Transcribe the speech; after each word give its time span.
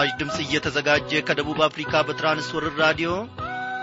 በምስራች 0.00 0.20
ድምፅ 0.20 0.36
እየተዘጋጀ 0.42 1.10
ከደቡብ 1.28 1.58
አፍሪካ 1.66 1.92
በትራንስወርር 2.08 2.74
ራዲዮ 2.82 3.08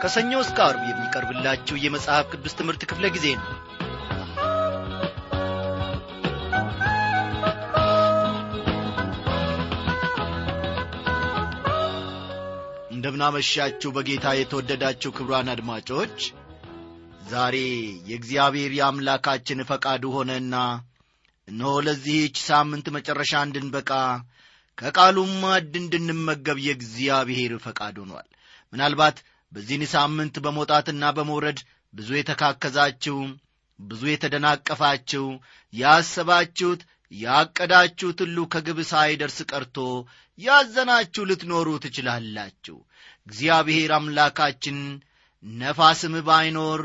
ከሰኞ 0.02 0.32
እስከ 0.44 0.58
አርብ 0.66 0.84
የሚቀርብላችሁ 0.88 1.76
የመጽሐፍ 1.80 2.26
ቅዱስ 2.34 2.54
ትምህርት 2.60 2.84
ክፍለ 2.90 3.06
ጊዜ 3.16 3.26
ነው። 3.36 3.46
እንደምናመሻችሁ 12.94 13.92
በጌታ 13.98 14.34
የተወደዳችሁ 14.36 15.12
ክብሯን 15.18 15.52
አድማጮች 15.54 16.18
ዛሬ 17.30 17.58
የእግዚአብሔር 18.10 18.74
የአምላካችን 18.78 19.68
ፈቃዱ 19.70 20.14
ሆነና 20.16 20.56
እነሆ 21.48 21.76
ለዚህች 21.88 22.40
ሳምንት 22.50 22.90
መጨረሻ 22.98 23.44
እንድንበቃ 23.46 23.92
ከቃሉም 24.78 25.32
ማዕድ 25.42 25.74
እንድንመገብ 25.82 26.58
የእግዚአብሔር 26.66 27.54
ፈቃድ 27.66 27.96
ሆኗል። 28.02 28.28
ምናልባት 28.74 29.18
በዚህን 29.52 29.84
ሳምንት 29.94 30.36
በመውጣትና 30.46 31.04
በመውረድ 31.18 31.60
ብዙ 31.94 32.10
የተካከዛችሁ 32.18 33.18
ብዙ 33.80 34.02
የተደናቀፋችሁ 34.12 35.26
ያሰባችሁት 35.74 36.82
ያቀዳችሁት 37.12 38.20
ሁሉ 38.24 38.38
ከግብ 38.54 38.80
ሳይደርስ 38.90 39.38
ቀርቶ 39.52 39.78
ያዘናችሁ 40.40 41.24
ልትኖሩ 41.30 41.68
ትችላላችሁ። 41.84 42.78
እግዚአብሔር 43.28 43.92
አምላካችን 43.98 44.78
ነፋስም 45.44 46.16
ባይኖር 46.28 46.82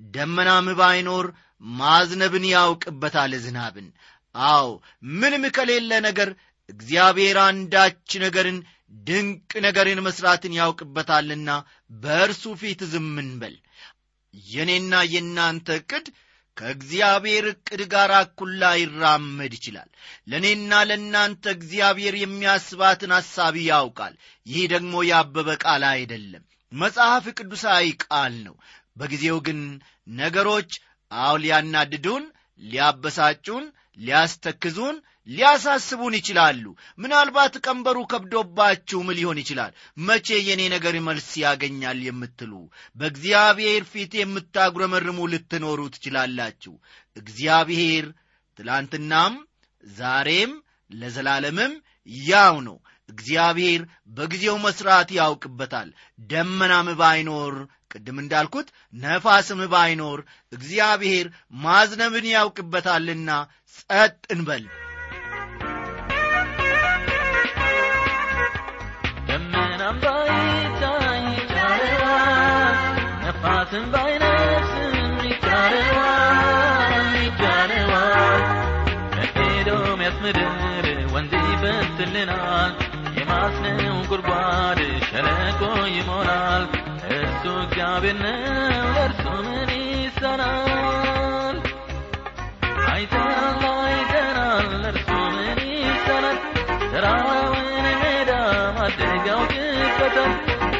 ደመናም 0.00 0.68
ባይኖር 0.80 1.26
ማዝነብን 1.62 2.44
ያውቅበታል 2.52 3.32
ዝናብን። 3.44 3.88
አዎ 4.34 4.68
ምንም 5.14 5.44
ከሌለ 5.56 5.92
ነገር 6.06 6.30
እግዚአብሔር 6.68 7.38
አንዳች 7.44 8.10
ነገርን 8.24 8.58
ድንቅ 9.06 9.50
ነገርን 9.64 10.00
መሥራትን 10.06 10.52
ያውቅበታልና 10.58 11.50
በእርሱ 12.00 12.44
ፊት 12.60 12.82
ዝም 12.92 13.14
እንበል። 13.22 13.56
የእኔና 14.34 14.94
የእናንተ 15.12 15.76
ዕቅድ 15.80 16.06
ከእግዚአብሔር 16.56 17.44
ዕቅድ 17.52 17.80
ጋር 17.92 18.10
እኩላ 18.18 18.62
ይራመድ 18.80 19.52
ይችላል። 19.56 19.88
ለእኔና 20.30 20.72
ለእናንተ 20.88 21.44
እግዚአብሔር 21.56 22.14
የሚያስባትን 22.18 23.14
ሐሳብ 23.16 23.54
ያውቃል። 23.64 24.14
ይህ 24.46 24.64
ደግሞ 24.74 25.02
ያበበ 25.10 25.48
ቃል 25.64 25.84
አይደለም 25.90 26.44
መጽሐፍ 26.72 27.24
ቅዱሳዊ 27.38 27.86
ቃል 28.04 28.34
ነው። 28.46 28.54
በጊዜው 28.96 29.38
ግን 29.46 29.60
ነገሮች 30.16 30.70
አው 31.10 31.34
ሊያናድዱን 31.42 32.24
ሊያበሳጩን 32.60 33.64
ሊያስተክዙን 33.98 34.96
ሊያሳስቡን 35.28 36.14
ይችላሉ። 36.18 36.64
ምናልባት 36.98 37.54
ቀንበሩ 37.64 37.98
ከብዶባችሁም 38.10 39.08
ሊሆን 39.18 39.38
ይችላል። 39.42 39.72
መቼ 40.00 40.28
የእኔ 40.40 40.62
ነገር 40.74 40.96
መልስ 41.06 41.30
ያገኛል 41.44 42.00
የምትሉ? 42.06 42.52
በእግዚአብሔር 42.96 43.82
ፊት 43.92 44.14
የምታጉረመርሙ 44.20 45.18
ልትኖሩ 45.32 45.80
ትችላላችሁ። 45.94 46.74
እግዚአብሔር 47.16 48.06
ትላንትናም 48.58 49.34
ዛሬም 49.84 50.52
ለዘላለምም 50.90 51.72
ያው 52.24 52.56
ነው። 52.66 52.76
እግዚአብሔር 53.08 53.80
በጊዜው 54.10 54.56
መሥራት 54.62 55.08
ያውቅበታል። 55.16 55.88
ደመናም 56.28 56.88
ባይኖር 57.00 57.54
ቅድም 57.92 58.16
እንዳልኩት 58.22 58.68
ነፋስም 58.96 59.60
ባይኖር 59.72 60.20
እግዚአብሔር 60.52 61.26
ማዝነብን 61.64 62.26
ያውቅበታልና 62.32 63.30
ጸጥ 63.74 64.16
እንበል 64.30 64.64
ነፋስም 73.66 73.84
ባይነፍስም 73.92 74.94
ይቻለዋል 75.26 77.06
ይቻለዋል 77.18 78.42
ከኤዶምያስ 79.28 80.16
ምድር 80.24 80.84
ወንዝ 81.14 81.32
ይፈስልናል 81.44 82.72
የማስነው 83.18 83.96
ጉድጓድ 84.10 84.80
ሸለቆ 85.08 85.60
ይሞላል 85.94 86.64
እርሱ 87.10 87.44
እግዚአብሔር 87.64 88.18
ነው 88.18 88.36
ለእርሱ 88.96 89.24
ምን 89.46 89.70
ይሳናል 89.94 91.56
አይተናል 92.88 93.64
አይተናል 93.86 94.68
ለእርሱ 94.84 95.08
ምን 95.36 95.60
ይሳናል 95.78 96.38
ተራራውን 96.92 97.66
ሜዳ 98.02 98.30
ማደጊያው 98.78 99.42
ይፈታል 99.56 100.32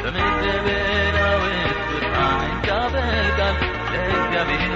በምድረ 0.03 0.67
Miami. 4.47 4.74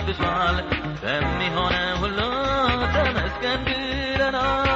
ታድሷል 0.00 0.56
በሚሆነ 1.02 1.76
ሁሉ 2.00 2.18
ተመስገን 2.94 3.62
ብለናል 3.66 4.67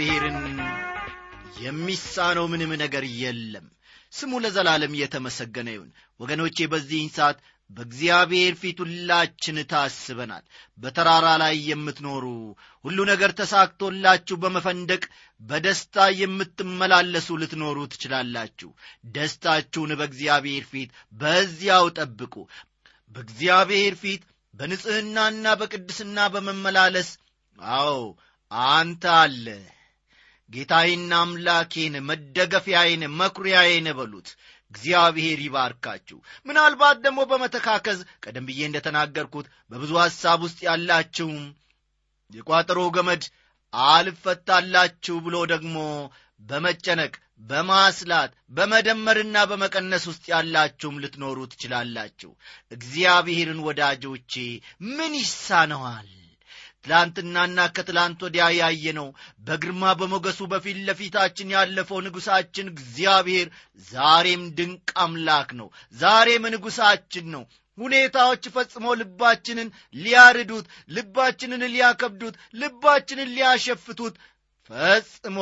እግዚአብሔርን 0.00 0.36
የሚሳነው 1.58 2.44
ምንም 2.50 2.72
ነገር 2.82 3.04
የለም። 3.20 3.64
ስሙ 4.12 4.32
ለዘላለም 4.42 4.92
የተመሰገነ 4.98 5.68
ይሁን። 5.74 5.88
ወገኖቼ 6.20 6.66
በዚህን 6.72 7.08
ሰዓት 7.16 7.38
በእግዚአብሔር 7.70 8.54
ፊት 8.60 8.78
ሁላችን 8.84 9.56
ታስበናል። 9.72 10.44
በተራራ 10.78 11.26
ላይ 11.42 11.56
የምትኖሩ 11.70 12.24
ሁሉ 12.84 12.98
ነገር 13.10 13.32
ተሳክቶላችሁ 13.40 14.36
በመፈንደቅ 14.42 15.02
በደስታ 15.40 16.06
የምትመላለሱ 16.20 17.38
ልትኖሩ 17.42 17.86
ትችላላችሁ። 17.92 18.70
ደስታችሁን 19.16 19.94
በእግዚአብሔር 20.00 20.66
ፊት 20.72 20.92
በዚያው 21.14 21.88
ጠብቁ። 21.98 22.34
በእግዚአብሔር 23.10 23.96
ፊት 24.02 24.22
በንጽሕናና 24.54 25.56
በቅድስና 25.60 26.28
በመመላለስ 26.34 27.10
አዎ 27.74 27.98
አንተ 28.70 29.04
አለ 29.16 29.46
ጌታዬና 30.50 31.12
አምላኬን 31.22 31.94
መደገፊያዬን 32.08 33.02
መኩሪያዬን 33.18 33.88
በሉት። 33.98 34.28
እግዚአብሔር 34.72 35.38
ይባርካችሁ። 35.44 36.16
ምናልባት 36.46 36.96
ደግሞ 37.04 37.20
በመተካከዝ 37.30 37.98
ቀደም 38.24 38.46
ብዬ 38.48 38.60
እንደተናገርኩት 38.68 39.46
በብዙ 39.70 39.92
ሐሳብ 40.02 40.40
ውስጥ 40.46 40.58
ያላችሁ 40.68 41.30
የቋጠሮ 42.30 42.80
ገመድ 42.96 43.22
አልፈታላችሁ 43.72 45.16
ብሎ 45.24 45.36
ደግሞ 45.52 45.76
በመጨነቅ 46.40 47.14
በማስላት 47.42 48.30
በመደመርና 48.50 49.36
በመቀነስ 49.50 50.04
ውስጥ 50.10 50.24
ያላችሁም 50.32 51.00
ልትኖሩ 51.02 51.38
ትችላላችሁ። 51.52 52.30
እግዚአብሔርን 52.72 53.60
ወዳጆቼ 53.66 54.34
ምን 54.90 55.12
ይሳነዋል 55.20 56.08
ትላንትናና 56.84 57.58
ከትላንት 57.76 58.20
ወዲያ 58.26 58.44
ያየነው 58.58 59.08
በግርማ 59.46 59.92
በሞገሱ 60.00 60.40
በፊት 60.52 60.76
ለፊታችን 60.86 61.52
ያለፈው 61.54 61.98
ንጉሣችን 62.06 62.70
እግዚአብሔር 62.74 63.48
ዛሬም 63.88 64.42
ድንቅ 64.58 64.88
አምላክ 65.04 65.50
ነው። 65.60 65.68
ዛሬም 65.96 66.46
ንጉሣችን 66.54 67.26
ነው። 67.34 67.44
ሁኔታዎች 67.78 68.44
ፈጽሞ 68.54 68.86
ልባችንን 69.00 69.68
ሊያርዱት 69.96 70.66
ልባችንን 70.90 71.62
ሊያከብዱት 71.68 72.36
ልባችንን 72.62 73.32
ሊያሸፍቱት 73.34 74.14
ፈጽሞ 74.70 75.36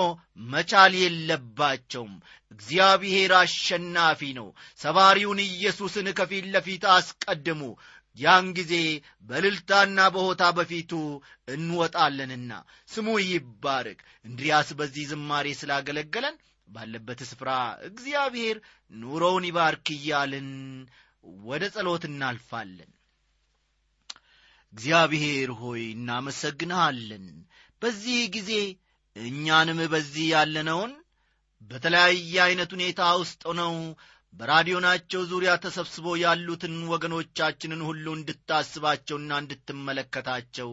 መቻል 0.50 0.92
የለባቸውም። 0.98 2.12
እግዚአብሔር 2.52 3.32
አሸናፊ 3.38 4.20
ነው። 4.36 4.48
ሰባሪውን 4.80 5.40
ኢየሱስን 5.46 6.08
ከፊት 6.18 6.44
ለፊት 6.52 6.84
አስቀድሙ 6.92 7.62
ያን 8.16 8.46
ጊዜ 8.58 8.74
በልልታና 9.28 9.98
በሆታ 10.14 10.42
በፊቱ 10.58 10.92
እንወጣለንና። 11.54 12.52
ስሙ 12.88 13.16
ይባረክ። 13.24 13.98
እንድሪያስ 14.24 14.68
በዚህ 14.78 15.06
ዝማሬ 15.10 15.46
ስላገለገለን 15.60 16.36
ባለበት 16.68 17.20
ስፍራ 17.30 17.50
እግዚአብሔር 17.88 18.56
ኑሮውን 18.92 19.44
ይባርክ 19.48 19.86
እያልን 19.96 20.48
ወደ 21.44 21.64
ጸሎት 21.74 22.04
እናልፋለን። 22.08 22.90
እግዚአብሔር 24.72 25.50
ሆይ 25.60 25.82
እናመሰግንሃለን። 25.92 27.26
በዚህ 27.82 28.20
ጊዜ 28.34 28.50
እኛንም 29.16 29.78
በዚህ 29.92 30.26
ያለነውን 30.32 30.92
በተለያየ 31.70 32.34
ዐይነት 32.44 32.70
ሁኔታ 32.76 33.02
ውስጥ 33.20 33.40
ሆነው 33.48 33.72
በራዲዮናቸው 34.40 35.20
ዙሪያ 35.30 35.52
ተሰብስበው 35.64 36.14
ያሉትን 36.22 36.74
ወገኖቻችንን 36.92 37.82
ሁሉ 37.88 38.06
እንድታስባቸውና 38.16 39.30
እንድትመለከታቸው 39.42 40.70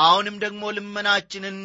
አሁንም 0.00 0.36
ደግሞ 0.44 0.72
ልመናችንን 0.76 1.58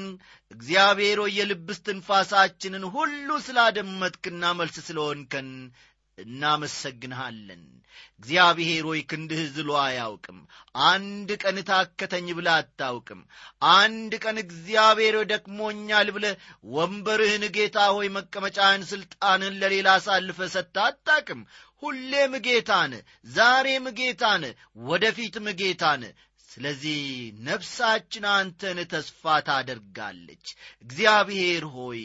እግዚአብሔር 0.51 1.19
ሆይ 1.23 1.33
የልብስ 1.39 1.79
ትንፋሳችንን 1.87 2.85
ሁሉ 2.95 3.29
ስላደመጥክና 3.47 4.53
መልስ 4.61 4.77
ስለሆንከን 4.87 5.49
እናመሰግንሃለን። 6.23 7.63
እግዚአብሔር 8.19 8.83
ሆይ 8.89 9.01
ክንድህ 9.09 9.41
ዝሎ 9.55 9.69
አያውቅም። 9.81 10.39
አንድ 10.87 11.29
ቀን 11.43 11.57
ታከተኝ 11.69 12.27
ብለ 12.37 12.47
አታውቅም። 12.55 13.21
አንድ 13.73 14.13
ቀን 14.23 14.37
እግዚአብሔር 14.43 15.15
ደክሞኛል 15.31 16.09
ብለ 16.15 16.25
ወንበርህን 16.75 17.45
ጌታ 17.57 17.87
ሆይ 17.95 18.09
መቀመጫህን 18.17 18.83
ሥልጣንን 18.91 19.57
ለሌላ 19.61 19.89
አሳልፈ 19.97 20.49
ሰጥታ 20.55 20.77
አታቅም 20.89 21.41
ሁሌም 21.83 22.33
ጌታን 22.45 22.93
ዛሬም 23.33 23.85
ጌታን 23.99 24.43
ወደፊትም 24.85 25.47
ጌታን። 25.61 26.01
ስለዚህ 26.49 26.99
ነፍሳችን 27.41 28.25
አንተን 28.31 28.79
ተስፋ 28.91 29.33
ታደርጋለች። 29.47 30.45
እግዚአብሔር 30.85 31.65
ሆይ 31.75 32.01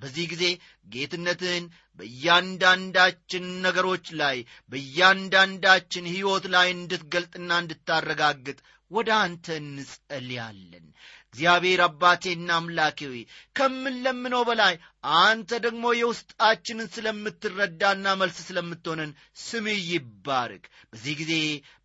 በዚህ 0.00 0.26
ጊዜ 0.32 0.44
ጌትነትህን 0.92 1.64
በእያንዳንዳችን 1.98 3.46
ነገሮች 3.64 4.06
ላይ 4.20 4.38
በእያንዳንዳችን 4.72 6.10
ሕይወት 6.12 6.46
ላይ 6.54 6.68
እንድትገልጥና 6.74 7.50
እንድታረጋግጥ 7.62 8.58
ወደ 8.90 9.10
አንተ 9.24 9.46
እንጸልያለን። 9.62 10.86
እግዚአብሔር 11.28 11.80
አባቴና 11.84 12.48
አምላኬ 12.56 12.98
ሆይ 13.06 13.20
ከምንለምነው 13.56 14.42
በላይ 14.48 14.74
አንተ 15.20 15.60
ደግሞ 15.66 15.84
የውስጣችንን 15.94 16.88
ስለምትረዳና 16.94 18.14
መልስ 18.20 18.38
ስለምትሆነን 18.46 19.12
ስምህ 19.42 19.78
ይባርክ። 19.90 20.64
በዚህ 20.92 21.14
ጊዜ 21.20 21.34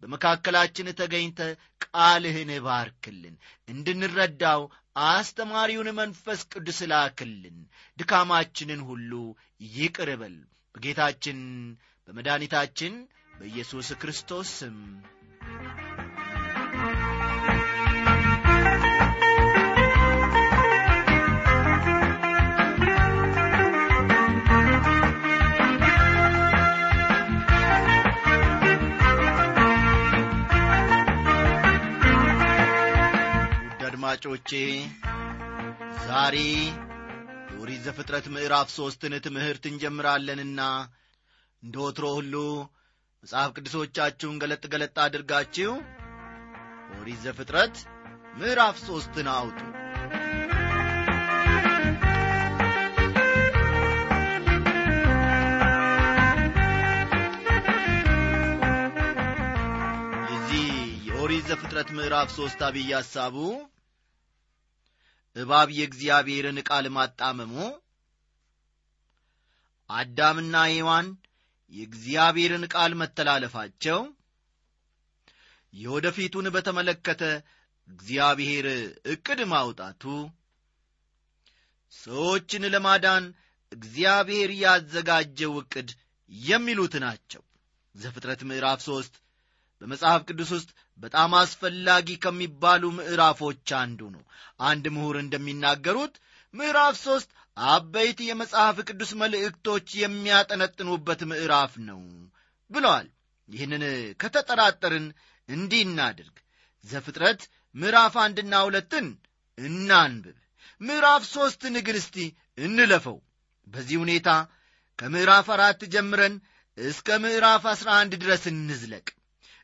በመካከላችን 0.04 0.90
ተገኝተ 1.02 1.40
ቃልህን 1.86 2.52
ባርክልን 2.66 3.36
እንድንረዳው 3.68 4.64
አስተማሪውን 4.96 5.90
መንፈስ 5.92 6.42
ቅዱስ 6.52 6.80
ላክልን 6.92 7.58
ድካማችንን 7.98 8.82
ሁሉ 8.82 9.12
ይቅር 9.76 10.10
በጌታችን 10.22 11.40
በመድኃኒታችን 12.08 12.94
በኢየሱስ 13.40 13.88
ክርስቶስ 14.02 14.50
ስም 14.60 14.78
አድማጮቼ 34.46 34.58
ዛሬ 36.08 36.36
የኦሪት 37.48 37.80
ዘፍጥረት 37.86 38.26
ምዕራፍ 38.34 38.68
ሦስትን 38.76 39.14
ትምህርት 39.26 39.64
እንጀምራለንና 39.70 40.60
እንደ 41.64 41.76
ወትሮ 41.86 42.06
ሁሉ 42.18 42.36
መጽሐፍ 43.24 43.50
ቅዱሶቻችሁን 43.56 44.40
ገለጥ 44.44 44.64
ገለጥ 44.74 44.96
አድርጋችሁ 45.06 45.72
ኦሪት 46.98 47.20
ዘፍጥረት 47.26 47.76
ምዕራፍ 48.38 48.78
ሦስትን 48.88 49.30
አውጡ። 49.36 49.60
የዚህ 60.28 60.68
የኦሪት 61.08 61.48
ዘፍጥረት 61.50 61.90
ምዕራፍ 61.98 62.30
ሦስት 62.36 62.62
አብይ 62.68 62.92
ሐሳቡ 62.96 63.36
እባብ 65.36 65.70
የእግዚአብሔርን 65.72 66.60
ቃል 66.70 66.86
ማጣመሙ? 66.88 67.56
አዳምና 69.90 70.56
ሔዋን 70.70 71.08
የእግዚአብሔርን 71.72 72.64
ቃል 72.74 72.92
መተላለፋቸው? 72.94 74.00
የወደፊቱን 75.74 76.48
በተመለከተ 76.50 77.24
እግዚአብሔር 77.88 78.68
ዕቅድ 79.06 79.40
ማውጣቱ? 79.54 80.04
ሰዎችን 81.94 82.64
ለማዳን 82.74 83.26
እግዚአብሔር 83.72 84.50
ያዘጋጀው 84.64 85.54
ዕቅድ 85.62 85.90
የሚሉት 86.32 86.96
ናቸው። 87.04 87.42
ዘፍጥረት 87.96 88.42
ምዕራፍ 88.50 88.80
ሦስት 88.84 89.14
በመጽሐፍ 89.86 90.22
ቅዱስ 90.30 90.50
ውስጥ 90.54 90.70
በጣም 91.00 91.32
አስፈላጊ 91.40 92.08
ከሚባሉ 92.18 92.84
ምዕራፎች 92.96 93.72
አንዱ 93.80 94.00
ነው። 94.14 94.22
አንድ 94.62 94.86
ምሁር 94.96 95.16
እንደሚናገሩት 95.20 96.14
ምዕራፍ 96.54 96.96
ሦስት 97.04 97.30
አበይት 97.58 98.20
የመጽሐፍ 98.26 98.78
ቅዱስ 98.88 99.12
መልእክቶች 99.22 99.88
የሚያጠነጥኑበት 100.00 101.22
ምዕራፍ 101.32 101.74
ነው 101.90 102.00
ብለዋል። 102.72 103.08
ይህንን 103.50 103.84
ከተጠራጠርን 104.24 105.06
እንዲህ 105.50 105.84
እናድርግ። 105.88 106.38
ዘፍጥረት 106.86 107.44
ምዕራፍ 107.76 108.16
አንድና 108.24 108.56
ሁለትን 108.64 109.08
እናንብብ። 109.58 110.38
ምዕራፍ 110.82 111.24
ሦስትን 111.34 111.78
ግን 111.88 112.00
እንለፈው። 112.60 113.20
በዚህ 113.68 114.00
ሁኔታ 114.04 114.30
ከምዕራፍ 115.00 115.50
አራት 115.50 115.84
ጀምረን 115.94 116.36
እስከ 116.78 117.20
ምዕራፍ 117.24 117.64
አስራ 117.74 117.90
አንድ 118.02 118.14
ድረስ 118.24 118.44
እንዝለቅ 118.54 119.08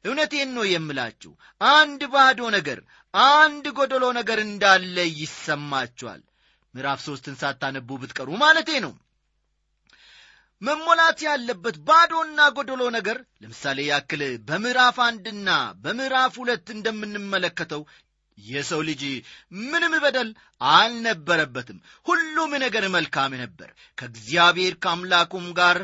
እውነቴን 0.05 0.49
ነው 0.55 0.65
የምላችሁ 0.67 1.31
አንድ 1.71 2.01
ባዶ 2.13 2.41
ነገር 2.55 2.79
አንድ 3.13 3.65
ጎደሎ 3.77 4.03
ነገር 4.17 4.39
እንዳለ 4.45 4.97
ይሰማችኋል። 5.19 6.21
ምዕራፍ 6.73 6.99
ሦስትን 7.07 7.35
ሳታነቡ 7.41 7.89
ብትቀሩ 8.01 8.29
ማለቴ 8.43 8.69
ነው። 8.85 8.93
መሞላት 10.61 11.19
ያለበት 11.25 11.75
ባዶና 11.87 12.39
ጎደሎ 12.57 12.81
ነገር 12.97 13.17
ለምሳሌ 13.43 13.79
ያክል 13.87 14.21
በምዕራፍ 14.47 14.97
አንድና 15.05 15.49
በምዕራፍ 15.83 16.33
ሁለት 16.41 16.67
እንደምንመለከተው 16.75 17.81
የሰው 18.37 18.81
ልጅ 18.87 19.01
ምንም 19.63 19.93
በደል 20.03 20.29
አልነበረበትም። 20.71 21.79
ሁሉም 22.05 22.51
ነገር 22.63 22.85
መልካም 22.95 23.33
ነበር። 23.43 23.69
ከእግዚአብሔር 23.97 24.75
ከአምላኩም 24.83 25.47
ጋር 25.59 25.79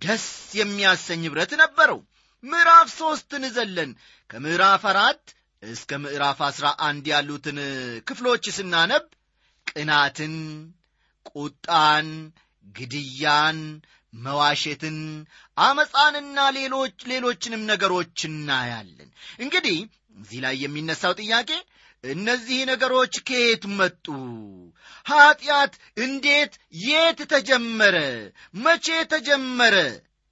ደስ 0.00 0.26
የሚያሰኝ 0.60 1.22
ኅብረት 1.28 1.52
ነበረው 1.60 2.00
ምዕራፍ 2.44 2.88
ሦስትን 2.98 3.44
ዘለን 3.56 3.90
ከምዕራፍ 4.30 4.84
አራት 4.92 5.24
እስከ 5.62 5.98
ምዕራፍ 6.04 6.38
አስራ 6.46 6.66
አንድ 6.86 7.04
ያሉትን 7.12 7.58
ክፍሎች 8.08 8.44
ስናነብ 8.56 9.04
ቅናትን 9.66 10.34
ቁጣን 11.32 12.08
ግድያን 12.74 13.58
መዋሸትን 14.12 14.98
አመፃንና 15.56 16.38
ሌሎች 16.58 16.96
ሌሎችንም 17.12 17.62
ነገሮች 17.70 18.18
እናያለን 18.30 19.10
እንግዲህ 19.38 19.78
እዚህ 20.16 20.40
ላይ 20.44 20.56
የሚነሳው 20.64 21.14
ጥያቄ 21.20 21.50
እነዚህ 22.04 22.60
ነገሮች 22.70 23.14
ከየት 23.28 23.64
መጡ? 23.78 24.06
ኀጢአት 25.06 25.74
እንዴት 25.96 26.52
የት 26.84 27.20
ተጀመረ? 27.32 27.96
መቼ 28.64 28.86
ተጀመረ? 29.12 29.76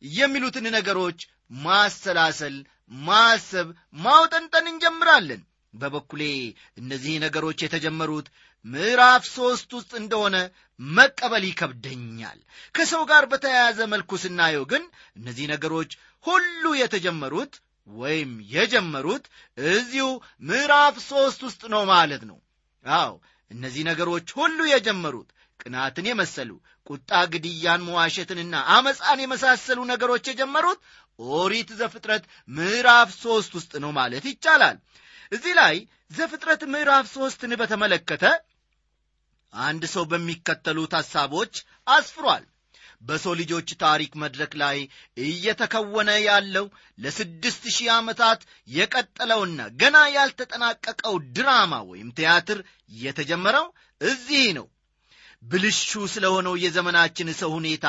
የሚሉትን 0.02 0.67
ነገሮች 0.76 1.21
ማሰላሰል፣ 1.50 2.57
ማሰብ፣ 3.02 3.69
ማውጠንጠን 4.00 4.66
እንጀምራለን። 4.71 5.42
በበኩሌ 5.75 6.23
እነዚህ 6.78 7.14
ነገሮች 7.25 7.59
የተጀመሩት 7.62 8.28
ምዕራፍ 8.64 9.23
ሦስት 9.35 9.71
ውስጥ 9.76 9.92
እንደሆነ 10.00 10.37
መቀበል 10.80 11.45
ይከብደኛል። 11.49 12.38
ከሰው 12.75 13.02
ጋር 13.11 13.25
በተያያዘ 13.33 13.78
መልኩ 13.92 14.19
ስናየው 14.23 14.64
ግን 14.73 14.83
እነዚህ 15.16 15.47
ነገሮች 15.52 15.92
ሁሉ 16.25 16.64
የተጀመሩት 16.80 17.52
ወይም 17.88 18.33
የጀመሩት 18.52 19.25
እዚሁ 19.71 20.09
ምዕራፍ 20.42 20.97
ሦስት 21.09 21.40
ውስጥ 21.47 21.62
ነው 21.75 21.83
ማለት 21.92 22.25
ነው። 22.30 22.38
አዎ 22.85 23.12
እነዚህ 23.50 23.83
ነገሮች 23.88 24.26
ሁሉ 24.38 24.59
የጀመሩት 24.71 25.28
ቅናትን 25.61 26.07
የመሰሉ 26.09 26.50
ቁጣ፣ 26.87 27.11
ግድያን፣ 27.33 27.83
መዋሸትንና 27.87 28.54
አመፃን 28.75 29.19
የመሳሰሉ 29.23 29.80
ነገሮች 29.90 30.25
የጀመሩት 30.30 30.78
ኦሪት 31.19 31.71
ዘፍጥረት 31.81 32.25
ምዕራፍ 32.49 33.11
ሦስት 33.23 33.52
ውስጥ 33.59 33.73
ነው 33.85 33.90
ማለት 33.99 34.25
ይቻላል። 34.31 34.76
እዚህ 35.33 35.52
ላይ 35.59 35.76
ዘፍጥረት 36.11 36.62
ምዕራፍ 36.73 37.07
ሦስትን 37.12 37.52
በተመለከተ 37.61 38.25
አንድ 39.52 39.83
ሰው 39.93 40.05
በሚከተሉት 40.11 40.93
ሐሳቦች 40.99 41.55
አስፍሯል። 41.87 42.45
በሰው 43.02 43.35
ልጆች 43.40 43.69
ታሪክ 43.83 44.12
መድረክ 44.23 44.52
ላይ 44.62 44.79
እየተከወነ 45.25 46.11
ያለው 46.23 46.67
ለስድስት 46.99 47.62
ሺህ 47.76 47.88
ዓመታት 47.95 48.40
የቀጠለውና 48.69 49.61
ገና 49.81 49.97
ያልተጠናቀቀው 50.17 51.14
ድራማ 51.37 51.73
ወይም 51.90 52.11
ቲያትር 52.19 52.59
የተጀመረው 52.99 53.67
እዚህ 54.00 54.45
ነው። 54.59 54.67
ብልሹ 55.42 55.78
ስለሆነው 56.14 56.54
የዘመናችን 56.62 57.28
ሰው 57.38 57.50
ሁኔታ 57.56 57.87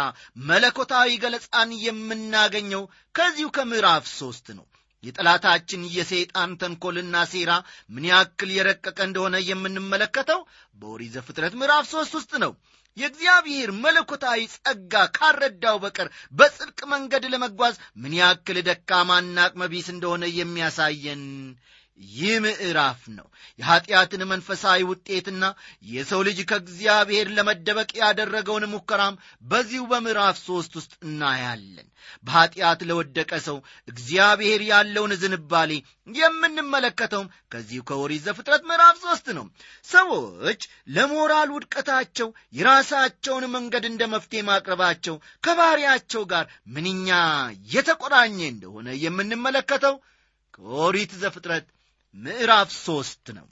መለኮታዊ 0.50 1.10
ገለጻን 1.24 1.72
የምናገኘው 1.86 2.84
ከዚሁ 3.16 3.48
ከምዕራፍ 3.58 4.06
ሦስት 4.18 4.48
ነው። 4.58 4.66
የጠላታችን 5.04 5.82
የሰይጣን 5.94 6.52
ተንኰልና 6.62 7.16
ሴራ 7.32 7.52
ምን 7.90 8.04
ያክል 8.10 8.50
የረቀቀ 8.56 9.00
እንደሆነ 9.08 9.36
የምንመለከተው 9.48 10.42
በኦሪት 10.78 11.14
ዘፍጥረት 11.16 11.54
ምዕራፍ 11.62 11.86
ሦስት 11.94 12.14
ውስጥ 12.20 12.34
ነው። 12.44 12.52
የእግዚአብሔር 12.98 13.70
መለኮታዊ 13.84 14.40
ጸጋ 14.56 14.94
ካረዳው 15.16 15.78
በቀር 15.84 16.08
በጽድቅ 16.34 16.80
መንገድ 16.94 17.26
ለመጓዝ 17.34 17.76
ምን 18.02 18.14
ያክል 18.20 18.58
ደካማና 18.68 19.38
አቅመቢስ 19.46 19.88
እንደሆነ 19.94 20.24
የሚያሳየን 20.40 21.24
ይህ 22.12 22.34
ምዕራፍ 22.44 23.02
ነው። 23.12 23.28
የኀጢአትን 23.60 24.22
መንፈሳዊ 24.30 24.80
ውጤትና 24.90 25.44
የሰው 25.90 26.22
ልጅ 26.28 26.40
ከእግዚአብሔር 26.50 27.28
ለመደበቅ 27.38 27.90
ያደረገውን 28.02 28.66
ሙከራም 28.72 29.20
በዚሁ 29.44 29.84
በምዕራፍ 29.92 30.38
ሦስት 30.46 30.74
ውስጥ 30.80 30.94
እናያለን። 31.06 31.88
በኀጢአት 32.26 32.80
ለወደቀ 32.90 33.32
ሰው 33.48 33.58
እግዚአብሔር 33.88 34.62
ያለውን 34.70 35.14
ዝንባሌ 35.22 35.72
የምንመለከተውም 36.16 37.28
ከዚሁ 37.52 37.82
ከኦሪት 37.90 38.24
ዘፍጥረት 38.28 38.64
ምዕራፍ 38.70 38.96
ሦስት 39.04 39.28
ነው። 39.38 39.46
ሰዎች 39.88 40.62
ለሞራል 40.92 41.50
ውድቀታቸው 41.56 42.30
የራሳቸውን 42.54 43.46
መንገድ 43.56 43.86
እንደ 43.92 44.08
መፍትሄ 44.14 44.42
ማቅረባቸው 44.48 45.18
ከባሕሪያቸው 45.44 46.24
ጋር 46.32 46.48
ምንኛ 46.76 47.10
የተቆራኘ 47.72 48.40
እንደሆነ 48.50 48.90
የምንመለከተው 49.04 49.96
ከኦሪት 50.54 51.14
ዘፍጥረት 51.22 51.68
ምዕራፍ 52.16 52.70
ሦስት 52.86 53.26
ነው። 53.38 53.48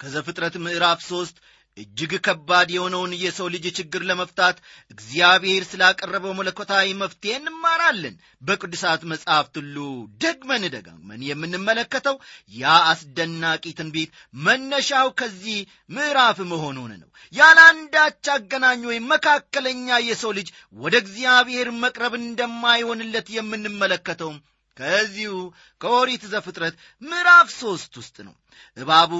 ከዘፍጥረት 0.00 0.54
ምዕራፍ 0.64 1.00
ሦስት 1.08 1.36
እጅግ 1.76 2.12
ከባድ 2.24 2.68
የሆነውን 2.72 3.12
የሰው 3.18 3.48
ልጅ 3.48 3.64
ችግር 3.78 4.02
ለመፍታት 4.08 4.56
እግዚአብሔር 4.90 5.62
ስላቀረበው 5.68 6.32
መለኮታዊ 6.38 6.86
መፍትሄ 7.02 7.32
እንማራለን። 7.36 8.14
በቅዱሳት 8.42 9.02
መጽሐፍት 9.12 9.54
ሁሉ 9.60 9.76
ደግመን 10.20 10.64
ደጋግመን 10.74 11.20
የምንመለከተው 11.28 12.16
ያ 12.54 12.74
አስደናቂ 12.90 13.64
ትንቢት 13.78 14.10
መነሻው 14.40 15.10
ከዚህ 15.20 15.58
ምዕራፍ 15.90 16.40
መሆኑን 16.52 16.92
ነው። 17.02 17.08
ያለ 17.32 17.58
አንዳች 17.70 18.28
አገናኝ 18.34 18.82
ወይም 18.90 19.08
መካከለኛ 19.14 20.00
የሰው 20.02 20.32
ልጅ 20.38 20.50
ወደ 20.76 20.96
እግዚአብሔር 21.04 21.70
መቅረብ 21.84 22.14
እንደማይሆንለት 22.20 23.28
የምንመለከተውም 23.36 24.38
ከዚሁ 24.80 25.32
ከኦሪት 25.80 26.22
ዘፍጥረት 26.32 26.74
ምዕራፍ 27.02 27.48
ሦስት 27.56 27.92
ውስጥ 28.00 28.16
ነው። 28.26 28.34
እባቡ 28.76 29.12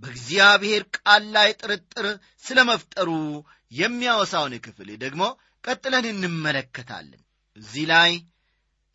በእግዚአብሔር 0.00 0.82
ቃል 0.96 1.24
ላይ 1.36 1.50
ጥርጥር 1.60 2.06
ስለ 2.44 2.58
መፍጠሩ 2.70 3.10
የሚያወሳውን 3.72 4.54
ክፍል 4.66 4.88
ደግሞ 5.04 5.22
ቀጥለን 5.64 6.06
እንመለከታለን። 6.10 7.22
እዚህ 7.56 7.84
ላይ 7.92 8.12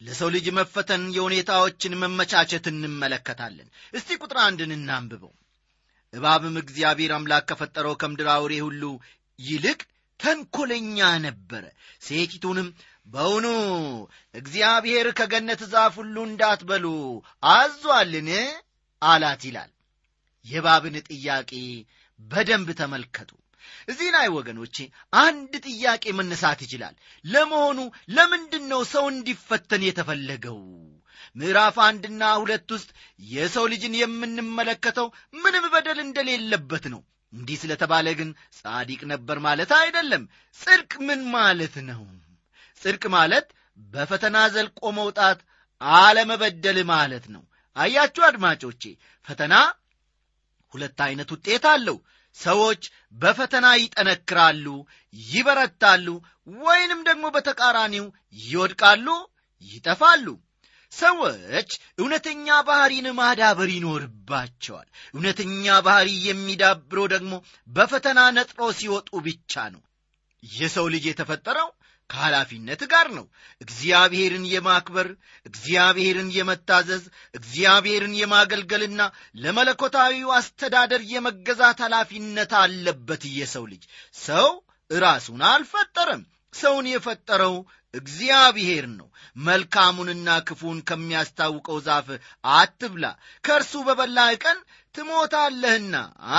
ለሰው 0.02 0.30
ልጅ 0.36 0.46
መፈተን 0.58 1.04
የሁኔታዎችን 1.16 2.00
መመቻቸት 2.04 2.66
እንመለከታለን። 2.72 3.68
እስቲ 3.94 4.18
ቁጥር 4.22 4.38
አንድን 4.46 4.72
እናንብበው። 4.78 5.34
እባብም 6.14 6.56
እግዚአብሔር 6.62 7.12
አምላክ 7.18 7.44
ከፈጠረው 7.50 7.94
ከምድር 8.02 8.30
አውሬ 8.36 8.54
ሁሉ 8.66 8.84
ይልቅ 9.40 9.82
ተንኰለኛ 10.20 10.98
ነበረ። 11.26 11.64
ሴቲቱንም 12.02 12.68
በውኑ 13.08 13.48
እግዚአብሔር 14.34 15.08
ከገነት 15.12 15.62
ዛፍ 15.72 15.94
ሁሉ 16.00 16.16
እንዳትበሉ 16.28 16.86
አዟልን? 17.52 18.30
አላት 19.02 19.42
ይላል። 19.48 19.72
የእባብን 20.46 20.96
ጥያቄ 21.10 21.52
በደንብ 22.20 22.70
ተመልከቱ። 22.80 23.32
እዚህ 23.88 24.10
ላይ 24.16 24.28
ወገኖቼ 24.36 24.76
አንድ 25.20 25.52
ጥያቄ 25.68 26.04
መነሳት 26.20 26.60
ይችላል። 26.66 26.96
ለመሆኑ 27.26 27.80
ለምንድን 28.10 28.64
ነው 28.72 28.82
ሰው 28.94 29.06
እንዲፈተን 29.12 29.84
የተፈለገው? 29.88 30.60
ምዕራፍ 31.36 31.76
አንድና 31.88 32.24
ሁለት 32.42 32.70
ውስጥ 32.76 32.90
የሰው 33.30 33.66
ልጅን 33.74 33.94
የምንመለከተው 34.00 35.08
ምንም 35.36 35.66
በደል 35.74 36.00
እንደሌለበት 36.04 36.86
ነው። 36.94 37.02
እንዲህ 37.34 37.58
ስለተባለ 37.62 38.08
ግን 38.20 38.30
ጻዲቅ 38.58 39.02
ነበር 39.12 39.38
ማለት 39.46 39.72
አይደለም። 39.78 40.24
ጽድቅ 40.58 40.94
ምን 41.08 41.22
ማለት 41.36 41.76
ነው? 41.92 42.02
ጽድቅ 42.82 43.04
ማለት 43.16 43.48
በፈተና 43.92 44.38
ዘልቆ 44.54 44.82
መውጣት 44.98 45.40
አለመበደል 45.82 46.80
ማለት 46.92 47.26
ነው። 47.36 47.44
አያችሁ 47.76 48.24
አድማጮቼ፣ 48.28 48.84
ፈተና 49.28 49.54
ሁለት 50.74 51.00
ዐይነት 51.06 51.30
ውጤት 51.36 51.66
አለው። 51.72 51.98
ሰዎች 52.38 52.82
በፈተና 53.16 53.68
ይጠነክራሉ፣ 53.80 54.66
ይበረታሉ፣ 55.14 56.08
ወይንም 56.62 57.02
ደግሞ 57.10 57.26
በተቃራኒው 57.36 58.06
ይወድቃሉ፣ 58.44 59.08
ይጠፋሉ። 59.64 60.28
ሰዎች 60.92 61.70
እውነተኛ 62.00 62.48
ባሕሪን 62.68 63.08
ማዳበር 63.20 63.70
ይኖርባቸዋል። 63.76 64.88
እውነተኛ 65.14 65.76
ባሕሪ 65.86 66.10
የሚዳብረው 66.28 67.06
ደግሞ 67.14 67.34
በፈተና 67.68 68.20
ነጥሮ 68.38 68.62
ሲወጡ 68.80 69.10
ብቻ 69.28 69.64
ነው። 69.76 69.82
የሰው 70.44 70.86
ልጅ 70.94 71.04
የተፈጠረው 71.10 71.70
ከኃላፊነት 72.12 72.82
ጋር 72.92 73.08
ነው። 73.18 73.26
እግዚአብሔርን 73.62 74.46
የማክበር 74.52 75.08
እግዚአብሔርን 75.46 76.30
የመታዘዝ 76.38 77.04
እግዚአብሔርን 77.34 78.14
የማገልገልና 78.20 79.02
ለመለኮታዊው 79.44 80.32
አስተዳደር 80.38 81.04
የመገዛት 81.12 81.80
ኃላፊነት 81.86 82.54
አለበት። 82.62 83.24
የሰው 83.36 83.66
ልጅ 83.72 83.84
ሰው 84.22 84.50
ራሱን 84.92 85.44
አልፈጠረም። 85.52 86.24
ሰውን 86.54 86.86
የፈጠረው 86.92 87.54
እግዚአብሔር 87.94 88.86
ነው። 88.92 89.08
መልካሙንና 89.42 90.30
ክፉን 90.48 90.80
ከሚያስታውቀው 90.90 91.78
ዛፍ 91.86 92.08
አትብላ፣ 92.54 93.06
ከእርሱ 93.44 93.74
በበላህ 93.88 94.32
ቀን 94.44 94.58
ትሞታለህና 94.96 95.96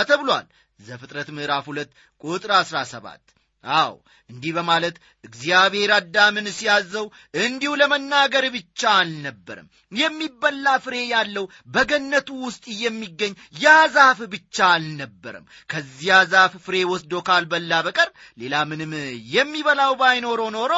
ተብሏል። 0.08 0.46
ዘፍጥረት 0.80 1.28
ምዕራፍ 1.36 1.66
ሁለት 1.70 1.90
ቁጥር 2.24 2.52
አሥራ 2.58 2.78
ሰባት 2.90 3.22
አዎ 3.64 3.92
እንዲህ 4.30 4.52
በማለት 4.56 4.96
እግዚአብሔር 5.24 5.90
አዳምን 5.96 6.46
ሲያዘው 6.56 7.06
እንዲሁ 7.40 7.72
ለመናገር 7.80 8.44
ብቻ 8.54 8.80
አልነበረም። 9.00 9.66
የሚበላ 9.92 10.66
ፍሬ 10.84 10.96
ያለው 11.10 11.44
በገነቱ 11.74 12.28
ውስጥ 12.44 12.64
የሚገኝ 12.82 13.32
ያ 13.56 13.74
ዛፍ 13.96 14.20
ብቻ 14.34 14.56
አልነበረም። 14.70 15.44
ከዚያ 15.70 16.16
ዛፍ 16.32 16.54
ፍሬ 16.66 16.78
ወስዶ 16.92 17.22
ካልበላ 17.28 17.82
በቀር 17.86 18.10
ሌላ 18.38 18.64
ምንም 18.70 18.92
የሚበላው 19.34 19.94
ባይኖሮ 20.00 20.40
ኖሮ 20.56 20.74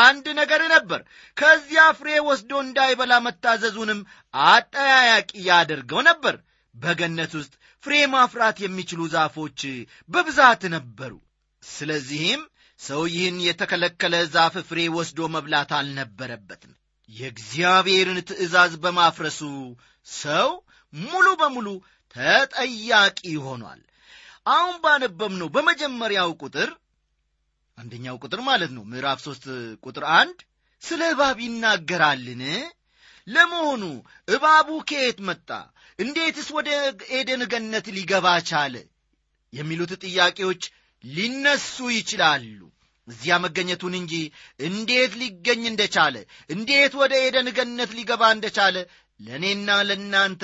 አንድ 0.00 0.26
ነገር 0.40 0.62
ነበር። 0.74 1.00
ከዚያ 1.36 1.84
ፍሬ 2.00 2.18
ወስዶ 2.28 2.52
እንዳይበላ 2.66 3.12
መታዘዙንም 3.26 4.02
አጠያያቂ 4.50 5.30
ያደርገው 5.48 6.02
ነበር። 6.10 6.36
በገነት 6.74 7.32
ውስጥ 7.38 7.54
ፍሬ 7.84 7.94
ማፍራት 8.12 8.58
የሚችሉ 8.62 9.00
ዛፎች 9.14 9.60
በብዛት 10.10 10.62
ነበሩ። 10.74 11.12
ስለዚህም 11.62 12.42
ሰው 12.80 13.02
ይህን 13.12 13.38
የተከለከለ 13.46 14.14
ዛፍ 14.34 14.54
ፍሬ 14.68 14.80
ወስዶ 14.96 15.28
መብላት 15.34 15.70
አልነበረበትም። 15.78 16.72
የእግዚአብሔርን 17.08 18.18
ትእዛዝ 18.28 18.72
በማፍረሱ 18.82 19.40
ሰው 20.06 20.48
ሙሉ 20.92 21.26
በሙሉ 21.40 21.68
ተጠያቂ 22.14 23.18
ሆኗል። 23.46 23.80
አሁን 24.46 24.76
ባነበብነው 24.84 25.48
በመጀመሪያው 25.54 26.30
ቁጥር 26.42 26.70
አንደኛው 27.78 28.16
ቁጥር 28.22 28.40
ማለት 28.48 28.70
ነው 28.76 28.84
ምዕራፍ 28.90 29.18
ሦስት 29.26 29.44
ቁጥር 29.84 30.04
አንድ 30.16 30.38
ስለ 30.82 31.02
እባብ 31.12 31.38
ይናገራልን? 31.44 32.42
ለመሆኑ 33.26 33.82
እባቡ 34.28 34.68
ከየት 34.88 35.18
መጣ? 35.28 35.48
እንዴትስ 35.98 36.48
ወደ 36.56 36.68
ኤደን 37.16 37.42
ገነት 37.52 37.86
ሊገባ 37.96 38.26
ቻለ? 38.50 38.74
የሚሉት 39.52 39.92
ጥያቄዎች 40.04 40.62
ሊነሱ 41.04 41.76
ይችላሉ። 41.94 42.58
እዚያ 43.08 43.34
መገኘቱን 43.44 43.94
እንጂ 44.00 44.14
እንዴት 44.60 45.12
ሊገኝ 45.20 45.62
እንደቻለ 45.68 46.16
እንዴት 46.50 46.92
ወደ 47.00 47.12
ኤደን 47.24 47.48
ገነት 47.56 47.90
ሊገባ 47.98 48.22
እንደቻለ 48.34 48.76
ለእኔና 49.20 49.70
ለእናንተ 49.88 50.42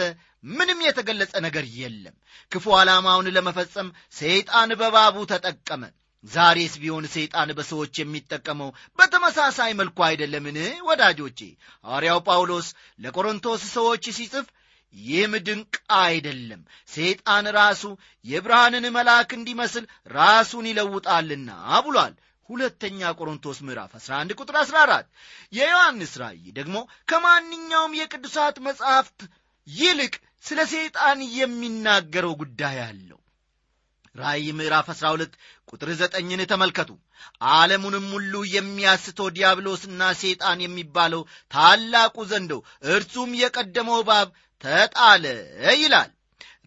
ምንም 0.50 0.80
የተገለጸ 0.86 1.32
ነገር 1.44 1.64
የለም። 1.78 2.16
ክፉ 2.52 2.74
ዓላማውን 2.78 3.28
ለመፈጸም 3.36 3.88
ሰይጣን 4.18 4.72
በባቡ 4.80 5.16
ተጠቀመ። 5.32 5.82
ዛሬስ 6.24 6.74
ቢሆን 6.82 7.04
ሰይጣን 7.14 7.50
በሰዎች 7.58 7.94
የሚጠቀመው 7.98 8.70
በተመሳሳይ 8.98 9.72
መልኩ 9.80 9.98
አይደለምን 10.06 10.56
ወዳጆቼ? 10.88 11.40
ሐዋርያው 11.84 12.20
ጳውሎስ 12.28 12.68
ለቆሮንቶስ 13.00 13.62
ሰዎች 13.76 14.04
ሲጽፍ 14.18 14.46
ይህም 14.94 15.32
ድንቅ 15.46 15.74
አይደለም። 16.00 16.60
ሰይጣን 16.88 17.46
ራሱ 17.58 17.82
የብርሃንን 18.24 18.86
መልአክ 18.96 19.30
እንዲመስል 19.34 19.84
ራሱን 20.12 20.68
ይለውጣልና 20.70 21.50
ብሏል። 21.86 22.14
ሁለተኛ 22.48 23.00
ቆሮንቶስ 23.18 23.58
ምዕራፍ 23.66 23.92
11 23.98 24.34
ቁጥር 24.40 24.56
14 24.60 25.06
የዮሐንስ 25.52 26.12
ራእይ 26.22 26.44
ደግሞ 26.58 26.76
ከማንኛውም 27.08 27.96
የቅዱሳት 27.98 28.56
መጻሕፍት 28.66 29.20
ይልቅ 29.68 30.14
ስለ 30.44 30.60
ሰይጣን 30.72 31.20
የሚናገረው 31.38 32.34
ጉዳይ 32.42 32.76
አለው። 32.84 33.20
ራእይ 34.14 34.46
ምዕራፍ 34.58 34.86
12 34.92 35.32
ቁጥር 35.68 35.88
ዘጠኝን 36.00 36.42
ተመልከቱ። 36.52 36.90
ዓለሙንም 37.50 38.06
ሁሉ 38.14 38.34
የሚያስተው 38.54 39.28
ዲያብሎስና 39.36 40.02
ሰይጣን 40.20 40.58
የሚባለው 40.64 41.22
ታላቁ 41.52 42.16
ዘንዶ 42.30 42.52
እርሱም 42.90 43.30
የቀደመው 43.42 44.00
ባብ 44.08 44.28
ተጣለ 44.64 45.24
ይላል። 45.76 46.10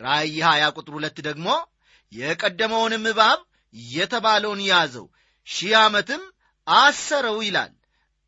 ራእይ 0.01 0.35
20 0.43 0.71
ቁጥር 0.77 0.93
ሁለት 0.97 1.17
ደግሞ 1.27 1.47
የቀደመውንም 2.11 3.05
እባብ 3.11 3.39
የተባለውን 3.93 4.61
ያዘው 4.67 5.05
ሺህ 5.47 5.73
ዓመትም 5.81 6.21
አሰረው 6.67 7.37
ይላል። 7.45 7.71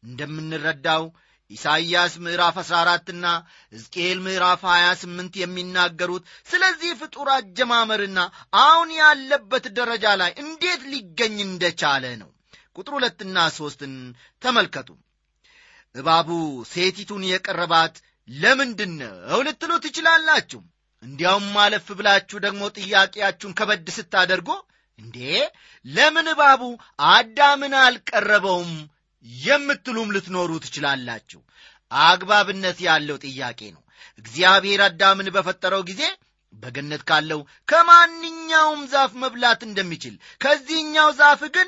እንደምንረዳው 0.03 1.03
ኢሳይያስ 1.51 2.13
ምዕራፍ 2.25 2.57
14ና 2.61 3.25
ሕዝቅኤል 3.73 4.19
ምዕራፍ 4.25 4.61
28 4.69 5.39
የሚናገሩት 5.41 6.23
ስለዚህ 6.47 6.91
ፍጡር 7.01 7.29
አጀማመርና 7.33 8.19
አሁን 8.61 8.89
ያለበት 8.99 9.65
ደረጃ 9.79 10.05
ላይ 10.21 10.31
እንዴት 10.43 10.83
ሊገኝ 10.91 11.35
እንደቻለ 11.47 12.05
ነው። 12.21 12.29
ቁጥር 12.77 12.93
ሁለትና 12.97 13.37
ሦስትን 13.57 13.93
ተመልከቱ። 14.41 14.89
እባቡ 15.95 16.29
ሴቲቱን 16.71 17.23
የቀረባት 17.29 17.95
ለምንድን 18.27 18.91
ነው 19.01 19.39
ልትሉ 19.47 19.71
ትችላላችሁ? 19.83 20.59
እንዲያውም 21.03 21.45
ማለፍ 21.55 21.87
ብላችሁ 21.99 22.37
ደግሞ 22.45 22.61
ጥያቄያችሁን 22.77 23.55
ከበድ 23.59 23.87
ስታደርጎ 23.95 24.49
እንዴ 24.99 25.17
ለምን 25.85 26.27
እባቡ 26.33 26.61
አዳምን 27.11 27.73
አልቀረበውም 27.81 28.73
የምትሉም 29.43 30.11
ልትኖሩ 30.15 30.51
ትችላላችሁ። 30.65 31.39
አግባብነት 31.91 32.77
ያለው 32.87 33.17
ጥያቄ 33.25 33.61
ነው። 33.75 33.81
እግዚአብሔር 34.19 34.81
አዳምን 34.87 35.27
በፈጠረው 35.35 35.81
ጊዜ 35.89 36.03
በገነት 36.53 37.01
ካለው 37.09 37.41
ከማንኛውም 37.67 38.81
ዛፍ 38.93 39.11
መብላት 39.23 39.61
እንደሚችል 39.67 40.15
ከዚህኛው 40.41 41.09
ዛፍ 41.19 41.41
ግን 41.55 41.67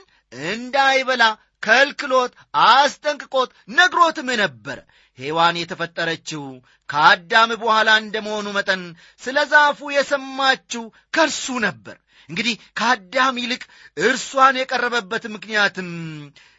እንዳይበላ 0.49 1.23
ከልክሎት 1.63 2.33
አስጠንቅቆት 2.67 3.49
ነግሮትም 3.77 4.29
ነበረ 4.41 4.77
ሔዋን 5.19 5.55
የተፈጠረችው 5.59 6.43
ከአዳም 6.89 7.51
በኋላ 7.61 7.89
እንደመሆኑ 8.01 8.47
መጠን 8.55 8.81
ስለ 9.21 9.37
ዛፉ 9.51 9.91
የሰማችው 9.93 10.83
ከእርሱ 11.13 11.45
ነበር። 11.65 11.97
እንግዲህ 12.29 12.55
ከአዳም 12.77 13.35
ይልቅ 13.41 13.63
እርሷን 14.01 14.55
የቀረበበት 14.59 15.23
ምክንያትም 15.35 15.89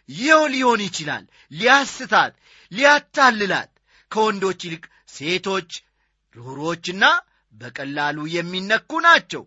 ይኸው 0.08 0.42
ሊሆን 0.54 0.80
ይችላል 0.86 1.24
ሊያስታት 1.52 2.32
ሊያታልላት። 2.72 3.70
ከወንዶች 4.10 4.60
ይልቅ 4.66 4.84
ሴቶች 5.14 5.70
ርኅሮችና 6.36 7.04
በቀላሉ 7.52 8.18
የሚነኩ 8.34 8.90
ናቸው። 9.06 9.42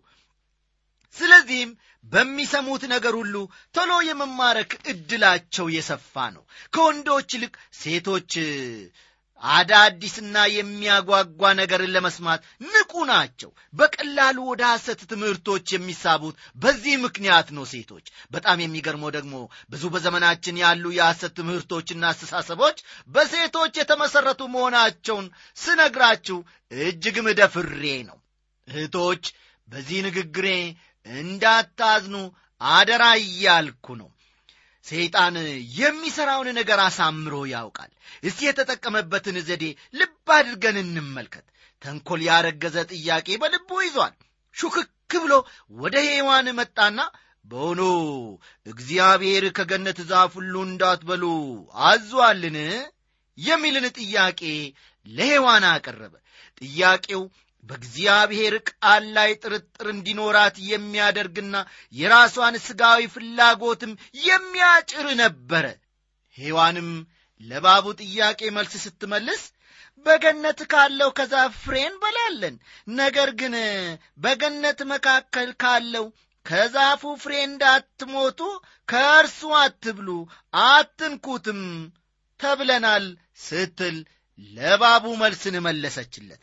ስለዚህም 1.14 1.70
በሚሰሙት 2.12 2.82
ነገር 2.92 3.14
ሁሉ 3.20 3.34
ቶሎ 3.74 3.92
የመማረክ 4.08 4.72
ዕድላቸው 4.92 5.66
የሰፋ 5.74 6.14
ነው። 6.36 6.44
ከወንዶች 6.74 7.28
ይልቅ 7.36 7.54
ሴቶች 7.80 8.32
አዳዲስና 9.42 10.36
የሚያጓጓ 10.52 11.50
ነገርን 11.58 11.92
ለመስማት 11.96 12.40
ንቁ 12.66 12.92
ናቸው። 13.10 13.50
በቀላሉ 13.74 14.38
ወደ 14.48 14.62
ሐሰት 14.70 15.00
ትምህርቶች 15.12 15.66
የሚሳቡት 15.74 16.34
በዚህ 16.56 16.94
ምክንያት 17.04 17.48
ነው 17.56 17.64
ሴቶች። 17.72 18.06
በጣም 18.30 18.62
የሚገርመው 18.62 19.10
ደግሞ 19.16 19.34
ብዙ 19.70 19.84
በዘመናችን 19.94 20.60
ያሉ 20.64 20.84
የሐሰት 20.96 21.34
ትምህርቶችና 21.38 22.04
አስተሳሰቦች 22.10 22.78
በሴቶች 23.10 23.74
የተመሠረቱ 23.80 24.42
መሆናቸውን 24.54 25.28
ስነግራችሁ 25.56 26.38
እጅግም 26.72 27.28
ደፍሬ 27.40 27.84
ነው። 28.10 28.18
እህቶች 28.68 29.24
በዚህ 29.68 29.98
ንግግሬ 30.06 30.48
እንዳታዝኑ 31.18 32.16
አደራ 32.60 33.04
እያልኩ 33.22 33.86
ነው። 34.00 34.08
ሰይጣን 34.86 35.34
የሚሠራውን 35.78 36.48
ነገር 36.58 36.78
አሳምሮ 36.84 37.34
ያውቃል። 37.52 37.90
እስቲ 38.22 38.40
የተጠቀመበትን 38.46 39.36
ዘዴ 39.48 39.64
ልብ 39.94 40.28
አድርገን 40.36 40.76
እንመልከት። 40.82 41.46
ተንኰል 41.82 42.20
ያረገዘ 42.28 42.76
ጥያቄ 42.92 43.28
በልቡ 43.42 43.70
ይዟል። 43.84 44.14
ሹክክ 44.56 44.86
ብሎ 45.24 45.34
ወደ 45.74 45.96
ሔዋን 46.08 46.46
መጣና 46.58 46.98
በሆኖ 47.44 47.82
እግዚአብሔር 48.66 49.44
ከገነት 49.58 49.98
ዛፍ 50.10 50.32
ሁሉ 50.38 50.54
እንዳትበሉ 50.66 51.24
አዟልን? 51.84 52.56
የሚልን 53.38 53.86
ጥያቄ 53.98 54.40
ለሔዋን 55.06 55.64
አቀረበ። 55.70 56.14
ጥያቄው 56.60 57.22
በእግዚአብሔር 57.64 58.54
ቃል 58.70 59.04
ላይ 59.16 59.30
ጥርጥር 59.42 59.86
እንዲኖራት 59.92 60.56
የሚያደርግና 60.68 61.56
የራሷን 61.94 62.56
ሥጋዊ 62.66 63.02
ፍላጎትም 63.14 63.92
የሚያጭር 64.24 65.06
ነበረ። 65.22 65.66
ሔዋንም 66.36 66.90
ለባቡ 67.40 67.86
ጥያቄ 68.00 68.40
መልስ 68.56 68.74
ስትመልስ 68.84 69.42
በገነት 70.06 70.60
ካለው 70.72 71.10
ከዛፍ 71.18 71.52
ፍሬ 71.62 71.76
እንበላለን 71.88 72.56
ነገር 72.94 73.30
ግን 73.40 73.54
በገነት 74.24 74.80
መካከል 74.92 75.48
ካለው 75.62 76.06
ከዛፉ 76.46 77.02
ፍሬ 77.22 77.34
እንዳትሞቱ 77.46 78.40
ከእርሱ 78.88 79.40
አትብሉ 79.62 80.08
አትንኩትም 80.68 81.62
ተብለናል 82.40 83.06
ስትል 83.46 83.96
ለባቡ 84.52 85.04
መልስን 85.22 85.56
መለሰችለት 85.66 86.42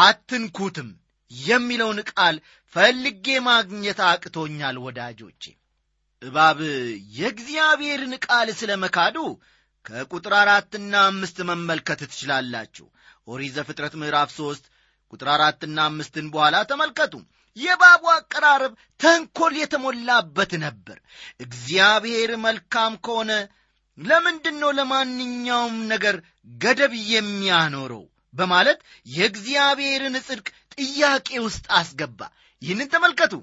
አትንኩትም 0.00 0.88
የሚለውን 1.30 1.98
ቃል 2.10 2.36
ፈልጌ 2.74 3.26
ማግኘት 3.46 3.98
አቅቶኛል 4.08 4.76
ወዳጆቼ። 4.84 5.42
እባብ 6.22 6.58
የእግዚአብሔርን 7.18 8.14
ቃል 8.26 8.48
ስለ 8.58 8.70
መካዱ 8.82 9.16
ከቁጥር 9.86 10.34
አራትና 10.40 10.94
አምስት 11.10 11.38
መመልከት 11.50 12.00
ትችላላችሁ። 12.04 12.86
ኦሪት 13.28 13.52
ዘፍጥረት 13.56 13.94
ምዕራፍ 14.00 14.30
ሦስት 14.38 14.64
ቁጥር 15.12 15.28
አራትና 15.28 15.78
አምስትን 15.90 16.26
በኋላ 16.32 16.56
ተመልከቱ። 16.70 17.14
የባቡ 17.56 18.02
አቀራረብ 18.12 18.72
ተንኰል 19.00 19.54
የተሞላበት 19.60 20.52
ነበር። 20.64 20.98
እግዚአብሔር 21.40 22.32
መልካም 22.44 22.92
ከሆነ 23.06 23.32
ለምንድን 23.98 24.56
ነው 24.62 24.70
ለማንኛውም 24.70 25.76
ነገር 25.86 26.16
ገደብ 26.58 26.92
የሚያኖረው 27.10 28.04
በማለት 28.34 28.78
የእግዚአብሔርን 29.06 30.16
ጽድቅ 30.26 30.46
ጥያቄ 30.76 31.28
ውስጥ 31.46 31.66
አስገባ። 31.72 32.20
ይህንን 32.62 32.88
ተመልከቱ። 32.92 33.34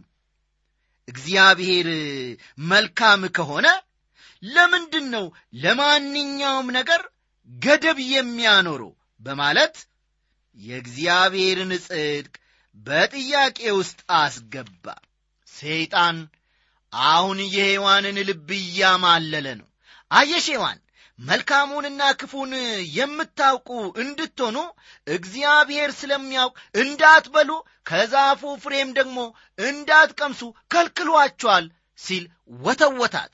እግዚአብሔር 1.07 1.87
መልካም 2.67 3.21
ከሆነ 3.37 3.67
ለምንድን 4.43 5.05
ነው 5.13 5.25
ለማንኛውም 5.61 6.67
ነገር 6.77 7.01
ገደብ 7.49 7.99
የሚያኖረው? 8.07 8.91
በማለት 9.21 9.75
የእግዚአብሔርን 10.57 11.71
ጽድቅ 11.85 12.33
በጥያቄ 12.77 13.59
ውስጥ 13.79 13.99
አስገባ። 14.17 14.85
ሰይጣን 15.47 16.17
አሁን 16.93 17.39
የሔዋንን 17.55 18.17
ልብ 18.27 18.49
እያማለለ 18.59 19.47
ነው። 19.59 19.67
አየሽ 20.11 20.45
ሔዋን 20.53 20.77
መልካሙንና 21.19 22.01
ክፉን 22.19 22.51
የምታውቁ 22.97 23.69
እንድትሆኑ 24.01 24.57
እግዚአብሔር 25.07 25.91
ስለሚያውቅ 25.99 26.53
እንዳትበሉ 26.75 27.51
ከዛፉ 27.89 28.51
ፍሬም 28.63 28.89
ደግሞ 28.97 29.17
እንዳትቀምሱ 29.61 30.41
ከልክሏቸዋል 30.73 31.65
ሲል 31.99 32.25
ወተወታት። 32.65 33.33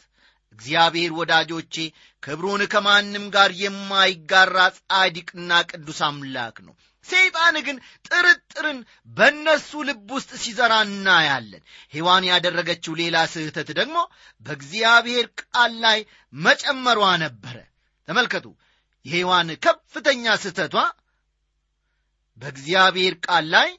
እግዚአብሔር 0.60 1.12
ወዳጆቼ 1.20 1.76
ክብሩን 2.24 2.62
ከማንም 2.74 3.26
ጋር 3.36 3.52
የማይጋራ 3.62 4.58
ጻድቅና 4.78 5.52
ቅዱስ 5.72 6.00
አምላክ 6.08 6.58
ነው። 6.68 6.74
ሰይጣን 7.06 7.56
ግን 7.66 7.78
ጥርጥርን 8.08 8.78
በእነሱ 9.18 9.82
ልብ 9.88 10.10
ውስጥ 10.18 10.32
ሲዘራ 10.44 10.74
እናያለን። 10.88 11.64
ሔዋን 11.94 12.24
ያደረገችው 12.30 12.94
ሌላ 13.02 13.26
ስህተት 13.34 13.70
ደግሞ 13.80 13.98
በእግዚአብሔር 14.42 15.28
ቃል 15.42 15.74
ላይ 15.86 16.00
መጨመሯ 16.34 17.02
ነበረ 17.26 17.56
ተመልከቱ። 18.08 18.46
የሔዋን 19.06 19.50
ከፍተኛ 19.66 20.26
ስህተቷ 20.42 20.76
በእግዚአብሔር 22.38 23.16
ቃል 23.26 23.46
ላይ 23.56 23.70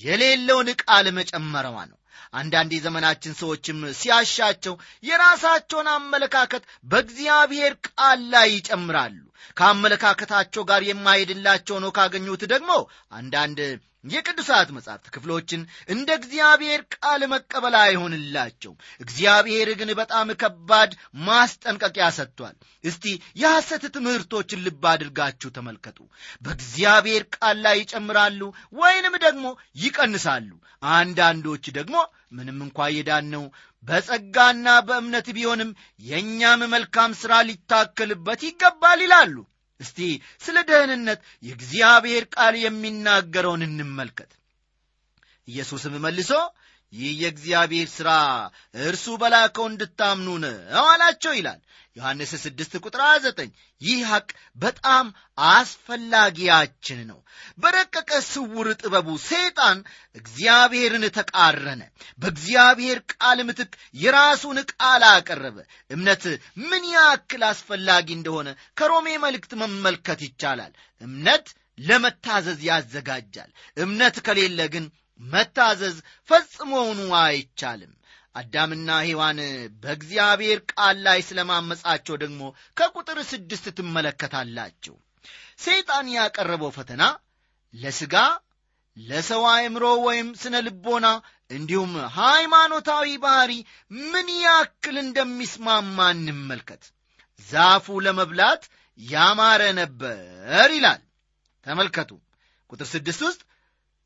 የሌለውን 0.00 0.68
ቃል 0.82 1.06
መጨመረዋ 1.18 1.76
ነው። 1.90 1.98
አንዳንድ 2.32 2.70
የዘመናችን 2.74 3.38
ሰዎችም 3.40 3.78
ሲያሻቸው 4.00 4.74
የራሳቸውን 5.04 5.88
አመለካከት 5.92 6.62
በእግዚአብሔር 6.86 7.74
ቃል 7.88 8.20
ላይ 8.34 8.48
ይጨምራሉ 8.56 9.16
ከአመለካከታቸው 9.58 10.64
ጋር 10.70 10.82
የማሄድላቸው 10.86 11.78
ነው 11.80 11.92
ካገኙት 11.98 12.44
ደግሞ 12.52 12.72
አንዳንድ 13.14 13.60
የቅዱሳት 14.04 14.68
መጻሕፍት 14.74 15.06
ክፍሎችን 15.14 15.62
እንደ 15.88 16.08
እግዚአብሔር 16.18 16.80
ቃል 16.96 17.22
መቀበል 17.32 17.74
አይሆንላቸውም። 17.78 18.76
እግዚአብሔር 19.00 19.68
ግን 19.80 19.90
በጣም 20.00 20.28
ከባድ 20.42 20.92
ማስጠንቀቂያ 21.28 22.06
ሰጥቷል። 22.18 22.56
እስቲ 22.84 23.04
የሐሰት 23.36 23.84
ትምህርቶችን 23.96 24.62
ልብ 24.66 24.84
አድርጋችሁ 24.92 25.50
ተመልከቱ። 25.56 25.98
በእግዚአብሔር 26.42 27.24
ቃል 27.36 27.58
ላይ 27.64 27.76
ይጨምራሉ 27.80 28.40
ወይንም 28.80 29.16
ደግሞ 29.26 29.46
ይቀንሳሉ? 29.78 30.48
አንዳንዶች 30.92 31.64
ደግሞ 31.76 31.96
ምንም 32.32 32.58
እንኳ 32.64 32.88
የዳነው 32.94 33.44
በጸጋና 33.84 34.68
በእምነት 34.86 35.26
ቢሆንም 35.36 35.70
የእኛም 36.02 36.62
መልካም 36.72 37.10
ሥራ 37.20 37.34
ሊታከልበት 37.48 38.40
ይገባል 38.46 39.00
ይላሉ። 39.04 39.36
እስቲ 39.80 39.98
ስለ 40.44 40.56
ደህንነት 40.68 41.20
የእግዚአብሔር 41.42 42.24
ቃል 42.34 42.54
የሚናገረውን 42.62 43.62
እንመልከት። 43.68 44.30
ኢየሱስም 45.48 45.94
መልሶ 46.04 46.30
ይህ 46.92 47.10
የእግዚአብሔር 47.22 47.88
ሥራ 47.94 48.10
እርሱ 48.84 49.06
በላከው 49.20 49.66
እንድታምኑ 49.68 50.28
ነው 50.44 50.84
አላቸው 50.86 51.32
ይላል። 51.38 51.60
ዮሐንስ 51.96 52.32
6 52.40 52.76
ቁጥር 52.80 53.00
9 53.18 53.48
ይህ 53.80 54.00
ሐቅ 54.10 54.28
በጣም 54.58 55.06
አስፈላጊያችን 55.48 57.00
ነው። 57.08 57.18
በረቀቀ 57.58 58.10
ስውር 58.28 58.68
ጥበቡ 58.80 59.08
ሰይጣን 59.24 59.78
እግዚአብሔርን 60.16 61.04
ተቃረነ። 61.16 61.82
በእግዚአብሔር 62.20 62.98
ቃል 63.14 63.40
ምትክ 63.48 63.72
የራሱን 64.02 64.58
ቃል 64.74 65.04
አቀረበ። 65.10 65.58
እምነት 65.90 66.24
ምን 66.64 66.84
ያክል 66.94 67.44
አስፈላጊ 67.50 68.08
እንደሆነ 68.14 68.48
ከሮሜ 68.76 69.08
መልእክት 69.24 69.54
መመልከት 69.62 70.22
ይቻላል። 70.28 70.72
እምነት 71.00 71.46
ለመታዘዝ 71.78 72.60
ያዘጋጃል። 72.68 73.50
እምነት 73.76 74.16
ከሌለ 74.26 74.60
ግን 74.72 74.86
መታዘዝ 75.20 75.96
ፈጽሞውኑ 76.28 77.00
አይቻልም። 77.20 77.92
አዳምና 78.34 78.90
ሔዋን 79.04 79.38
በእግዚአብሔር 79.82 80.58
ቃል 80.72 80.96
ላይ 81.06 81.20
ስለማመጻቸው 81.28 82.16
ደግሞ 82.22 82.40
ከቁጥር 82.76 83.18
ስድስት 83.30 83.66
ትመለከታላችሁ። 83.78 84.94
ሰይጣን 85.60 86.06
ያቀረበው 86.16 86.70
ፈተና 86.76 87.02
ለሥጋ 87.74 88.14
ለሰው 88.96 89.42
አእምሮ 89.48 89.84
ወይም 90.06 90.28
ስነ 90.42 90.56
ልቦና 90.66 91.06
እንዲሁም 91.50 91.92
ሃይማኖታዊ 92.16 93.08
ባህሪ 93.24 93.52
ምን 94.08 94.28
ያክል 94.44 94.96
እንደሚስማማ 95.04 95.98
እንመልከት። 96.14 96.82
ዛፉ 97.40 97.98
ለመብላት 98.06 98.62
ያማረ 98.98 99.62
ነበር 99.80 100.18
ይላል። 100.76 101.02
ተመልከቱ። 101.66 102.10
ቁጥር 102.70 102.86
ስድስት 102.92 103.20
ውስጥ 103.26 103.40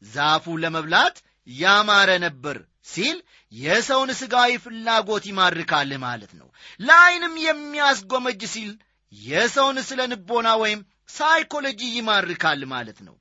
ዛፉ 0.02 0.54
ለመብላት 0.62 1.16
ያማረ 1.56 2.10
ነበር 2.18 2.56
ሲል 2.86 3.16
የሰውን 3.52 4.10
ሥጋዊ 4.20 4.52
ፍላጎት 4.64 5.24
ይማርካል 5.30 5.90
ማለት 6.04 6.32
ነው። 6.40 6.48
ለዐይንም 6.80 7.34
የሚያስጎመጅ 7.46 8.42
ሲል 8.54 8.70
የሰውን 9.12 9.78
ስነ 9.88 10.00
ልቦና 10.12 10.48
ወይም 10.62 10.80
ሳይኮሎጂ 11.16 11.80
ይማርካል 11.96 12.60
ማለት 12.74 12.98
ነው። 13.08 13.16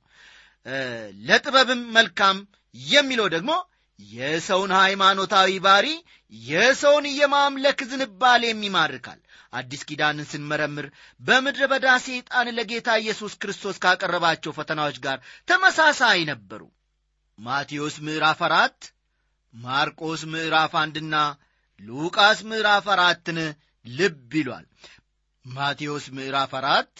ለጥበብም 1.28 1.80
መልካም 1.96 2.36
የሚለው 2.74 3.26
ደግሞ 3.28 3.52
የሰውን 4.10 4.72
ሃይማኖታዊ 4.78 5.50
ባህሪ 5.60 5.86
የሰውን 6.32 7.06
የማምለክ 7.12 7.80
ዝንባሌም 7.90 8.60
ይማርካል 8.66 9.20
አዲስ 9.52 9.82
ኪዳንን 9.88 10.26
ስንመረምር 10.30 10.86
በምድረ 11.20 11.62
በዳ 11.72 11.86
ሰይጣን 12.04 12.48
ለጌታ 12.58 12.88
ኢየሱስ 13.02 13.32
ክርስቶስ 13.42 13.76
ካቀረባቸው 13.84 14.56
ፈተናዎች 14.58 14.96
ጋር 14.98 15.18
ተመሳሳይ 15.48 16.20
ነበሩ። 16.30 16.62
ማቴዎስ 17.38 17.96
ምዕራፍ 18.06 18.40
አራት 18.48 18.80
ማርቆስ 19.54 20.22
ምዕራፍ 20.32 20.74
አንድና 20.82 21.14
ሉቃስ 21.80 22.40
ምዕራፍ 22.50 22.86
አራትን 22.94 23.38
ልብ 23.84 24.32
ይሏል። 24.40 24.66
ማቴዎስ 25.44 26.04
ምዕራፍ 26.16 26.52
አራት 26.54 26.94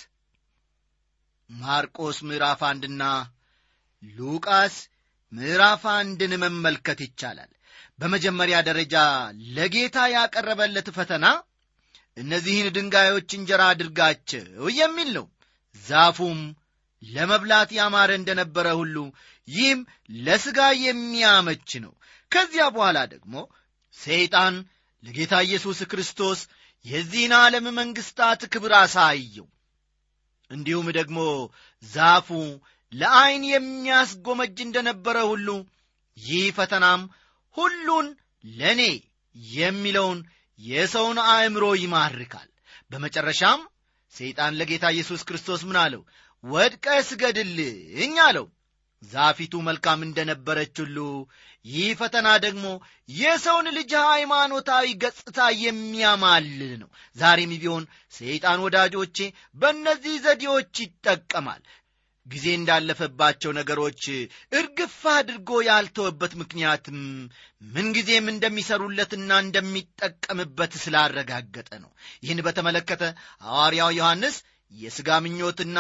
ማርቆስ 1.51 2.19
ምዕራፍ 2.23 2.61
አንድና 2.65 3.03
ሉቃስ 4.03 4.77
ምዕራፍ 5.33 5.83
አንድን 5.95 6.33
መመልከት 6.43 6.99
ይቻላል። 7.05 7.51
በመጀመሪያ 7.99 8.57
ደረጃ 8.69 8.95
ለጌታ 9.57 9.97
ያቀረበለት 10.15 10.89
ፈተና 10.97 11.27
እነዚህን 12.17 12.69
ድንጋዮች 12.77 13.31
እንጀራ 13.39 13.63
አድርጋቸው 13.73 14.45
የሚል 14.79 15.11
ነው። 15.19 15.27
ዛፉም 15.85 16.41
ለመብላት 17.03 17.71
ያማረ 17.79 18.11
እንደነበረ 18.19 18.67
ሁሉ 18.81 18.97
ይህም 19.49 19.81
ለሥጋ 20.27 20.59
የሚያመች 20.83 21.71
ነው። 21.85 21.93
ከዚያ 22.33 22.65
በኋላ 22.75 22.99
ደግሞ 23.15 23.35
ሰይጣን 23.95 24.55
ለጌታ 25.03 25.35
ኢየሱስ 25.47 25.79
ክርስቶስ 25.91 26.41
የዚህን 26.85 27.33
ዓለም 27.39 27.67
መንግሥታት 27.81 28.41
ክብር 28.53 28.73
አሳየው። 28.81 29.47
እንዲሁም 30.51 30.89
ደግሞ 30.99 31.19
ዛፉ 31.83 32.29
ለዐይን 32.93 33.45
የሚያስጎመጅ 33.51 34.57
እንደነበረ 34.65 35.19
ሁሉ 35.31 35.49
ይህ 36.17 36.47
ፈተናም 36.57 37.03
ሁሉን 37.55 38.09
ለእኔ 38.45 38.83
የሚለውን 39.55 40.19
የሰውን 40.61 41.19
አእምሮ 41.29 41.67
ይማርካል። 41.83 42.49
በመጨረሻም 42.91 43.61
ሰይጣን 44.13 44.57
ለጌታ 44.59 44.85
ኢየሱስ 44.95 45.21
ክርስቶስ 45.29 45.61
ምን 45.69 45.77
አለው? 45.83 46.03
ወድቀ 46.45 46.87
ስገድልኝ 47.09 48.15
አለው። 48.25 48.47
ዛፊቱ 49.03 49.55
መልካም 49.69 50.01
እንደነበረች 50.07 50.75
ሁሉ 50.83 50.99
ይህ 51.65 51.89
ፈተና 52.01 52.29
ደግሞ 52.45 52.67
የሰውን 53.15 53.67
ልጅ 53.77 53.93
ሃይማኖታዊ 54.05 54.87
ገጽታ 55.03 55.39
የሚያማልል 55.63 56.73
ነው። 56.83 56.89
ዛሬም 57.17 57.53
ቢሆን 57.55 57.85
ሰይጣን 58.13 58.63
ወዳጆቼ 58.67 59.19
በእነዚህ 59.57 60.15
ዘዴዎች 60.25 60.75
ይጠቀማል 60.85 61.63
ጊዜ 62.27 62.47
እንዳለፈባቸው 62.57 63.51
ነገሮች 63.59 64.03
እርግፍ 64.53 64.97
አድርጎ 65.15 65.51
ያልተወበት 65.69 66.33
ምክንያትም 66.43 66.99
ምንጊዜም 67.69 68.27
እንደሚሰሩለትና 68.33 69.31
እንደሚጠቀምበት 69.45 70.75
ስላረጋገጠ 70.85 71.71
ነው። 71.85 71.91
ይህን 72.25 72.41
በተመለከተ 72.47 73.03
ሐዋርያው 73.47 73.93
ዮሐንስ 73.99 74.37
የሥጋ 74.73 75.19
ምኞትና 75.25 75.79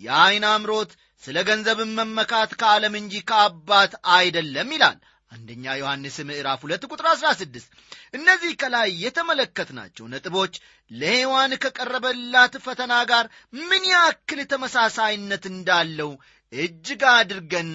የዐይን 0.00 0.44
አምሮት 0.50 0.92
ስለ 1.22 1.38
ገንዘብን 1.48 1.90
መመካት 1.96 2.50
ከዓለም 2.60 2.94
እንጂ 3.00 3.14
ከአባት 3.30 3.92
አይደለም 4.14 4.70
ይላል 4.76 4.98
አንደኛ 5.32 5.64
ዮሐንስ 5.78 6.16
ምዕራፍ 6.28 6.60
ሁለት 6.64 6.84
ቁጥር 6.90 7.06
16 7.10 7.66
እነዚህ 8.12 8.52
ከላይ 8.60 8.88
የተመለከትናቸው 9.02 10.04
ነጥቦች 10.12 10.54
ለሔዋን 10.90 11.52
ከቀረበላት 11.62 12.54
ፈተና 12.64 12.94
ጋር 13.10 13.26
ምን 13.62 13.84
ያክል 13.92 14.40
ተመሳሳይነት 14.52 15.44
እንዳለው 15.52 16.10
እጅግ 16.52 17.02
አድርገን 17.12 17.70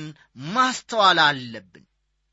ማስተዋል 0.50 1.20
አለብን። 1.28 1.86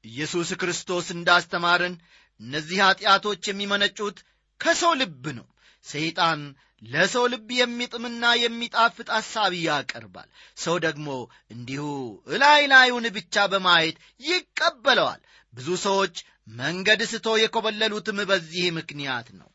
ኢየሱስ 0.04 0.50
ክርስቶስ 0.60 1.08
እንዳስተማረን 1.16 1.94
እነዚህ 2.40 2.78
ኀጢአቶች 2.84 3.42
የሚመነጩት 3.48 4.16
ከሰው 4.60 4.92
ልብ 5.00 5.24
ነው። 5.38 5.46
ሰይጣን 5.84 6.40
ለሰው 6.82 7.24
ልብ 7.32 7.48
የሚጥምና 7.56 8.24
የሚጣፍጥ 8.38 9.08
ሐሳብ 9.16 9.52
ያቀርባል። 9.60 10.28
ሰው 10.56 10.76
ደግሞ 10.84 11.08
እንዲሁ 11.50 11.84
እላይ 12.28 12.62
ላዩን 12.72 13.06
ብቻ 13.16 13.44
በማየት 13.52 13.96
ይቀበለዋል። 14.24 15.20
ብዙ 15.52 15.68
ሰዎች 15.84 16.14
መንገድ 16.56 17.00
ስቶ 17.10 17.28
የኮበለሉትም 17.40 18.18
በዚህ 18.30 18.64
ምክንያት 18.78 19.28
ነው። 19.40 19.48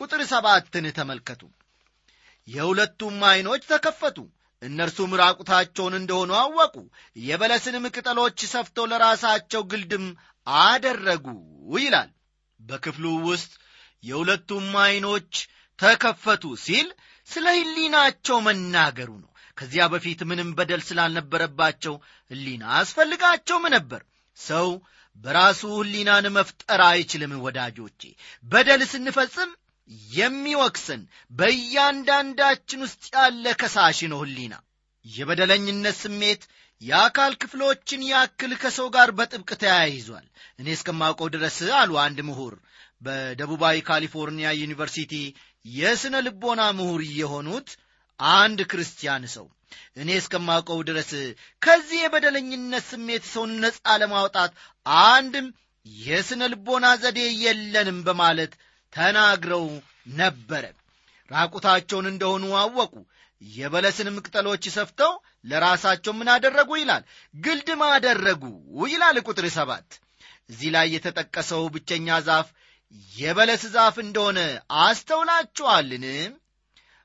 ቁጥር 0.00 0.20
ሰባትን 0.30 0.86
ተመልከቱ። 0.98 1.42
የሁለቱም 2.48 3.18
ዐይኖች 3.28 3.62
ተከፈቱ። 3.70 4.16
እነርሱም 4.62 5.12
ራቁታቸውን 5.20 5.94
እንደሆኑ 5.98 6.32
አወቁ። 6.40 6.74
የበለስንም 7.20 7.84
ቅጠሎች 7.94 8.38
ሰፍተው 8.52 8.84
ለራሳቸው 8.90 9.62
ግልድም 9.72 10.04
አደረጉ 10.46 11.26
ይላል። 11.78 12.10
በክፍሉ 12.60 13.06
ውስጥ 13.28 13.52
የሁለቱም 14.04 14.68
ዐይኖች 14.82 15.32
ተከፈቱ 15.82 16.44
ሲል 16.64 16.88
ስለ 17.28 17.46
ሕሊናቸው 17.58 18.36
መናገሩ 18.46 19.10
ነው። 19.22 19.28
ከዚያ 19.58 19.84
በፊት 19.92 20.20
ምንም 20.30 20.48
በደል 20.58 20.82
ስላልነበረባቸው 20.86 21.94
ሕሊና 22.30 22.64
አስፈልጋቸውም 22.78 23.64
ነበር። 23.74 24.02
ሰው 24.38 24.68
በራሱ 25.18 25.62
ሕሊናን 25.78 26.26
መፍጠር 26.36 26.80
አይችልም 26.88 27.32
ወዳጆቼ። 27.44 28.00
በደል 28.44 28.82
ስንፈጽም 28.92 29.50
የሚወቅሰን 30.14 31.02
በእያንዳንዳችን 31.32 32.84
ውስጥ 32.84 33.04
ያለ 33.16 33.46
ከሳሽ 33.60 33.98
ነው 34.12 34.20
ሕሊና። 34.22 34.54
የበደለኝነት 35.06 35.96
ስሜት 36.00 36.42
የአካል 36.82 37.32
ክፍሎችን 37.42 38.00
ያክል 38.10 38.52
ከሰው 38.62 38.88
ጋር 38.94 39.08
በጥብቅ 39.18 39.50
ተያይዟል። 39.62 40.26
እኔ 40.58 40.68
እስከማውቀው 40.76 41.28
ድረስ 41.34 41.58
አሉ 41.80 41.92
አንድ 42.04 42.18
ምሁር 42.28 42.54
በደቡባዊ 43.02 43.76
ካሊፎርኒያ 43.86 44.48
ዩኒቨርሲቲ 44.58 45.12
የሥነ 45.64 46.14
ልቦና 46.26 46.62
ምሁር 46.78 47.02
የሆኑት 47.16 47.68
አንድ 48.20 48.60
ክርስቲያን 48.70 49.24
ሰው። 49.34 49.46
እኔ 49.96 50.10
እስከማውቀው 50.20 50.78
ድረስ 50.88 51.10
ከዚህ 51.62 51.98
የበደለኝነት 52.02 52.84
ስሜት 52.90 53.24
ሰውን 53.32 53.52
ነፃ 53.62 53.96
ለማውጣት 54.02 54.52
አንድም 55.06 55.46
የሥነ 55.86 56.42
ልቦና 56.52 56.86
ዘዴ 57.02 57.20
የለንም 57.44 57.98
በማለት 58.06 58.52
ተናግረው 58.92 59.64
ነበረ። 60.18 60.64
ራቁታቸውን 61.30 62.06
እንደሆኑ 62.10 62.44
አወቁ። 62.60 62.92
የበለስንም 63.42 64.16
ቅጠሎች 64.24 64.64
ሰፍተው 64.74 65.12
ለራሳቸው 65.44 66.12
ምን 66.18 66.28
አደረጉ 66.34 66.70
ይላል? 66.78 67.02
ግልድም 67.34 67.80
አደረጉ 67.88 68.42
ይላል 68.86 69.16
ቁጥር 69.26 69.46
ሰባት። 69.56 69.88
እዚህ 70.50 70.70
ላይ 70.74 70.86
የተጠቀሰው 70.94 71.62
ብቸኛ 71.74 72.18
ዛፍ 72.28 72.48
የበለስ 73.12 73.62
ዛፍ 73.74 73.96
እንደሆነ 74.02 74.38
አስተውላችኋልን? 74.84 76.04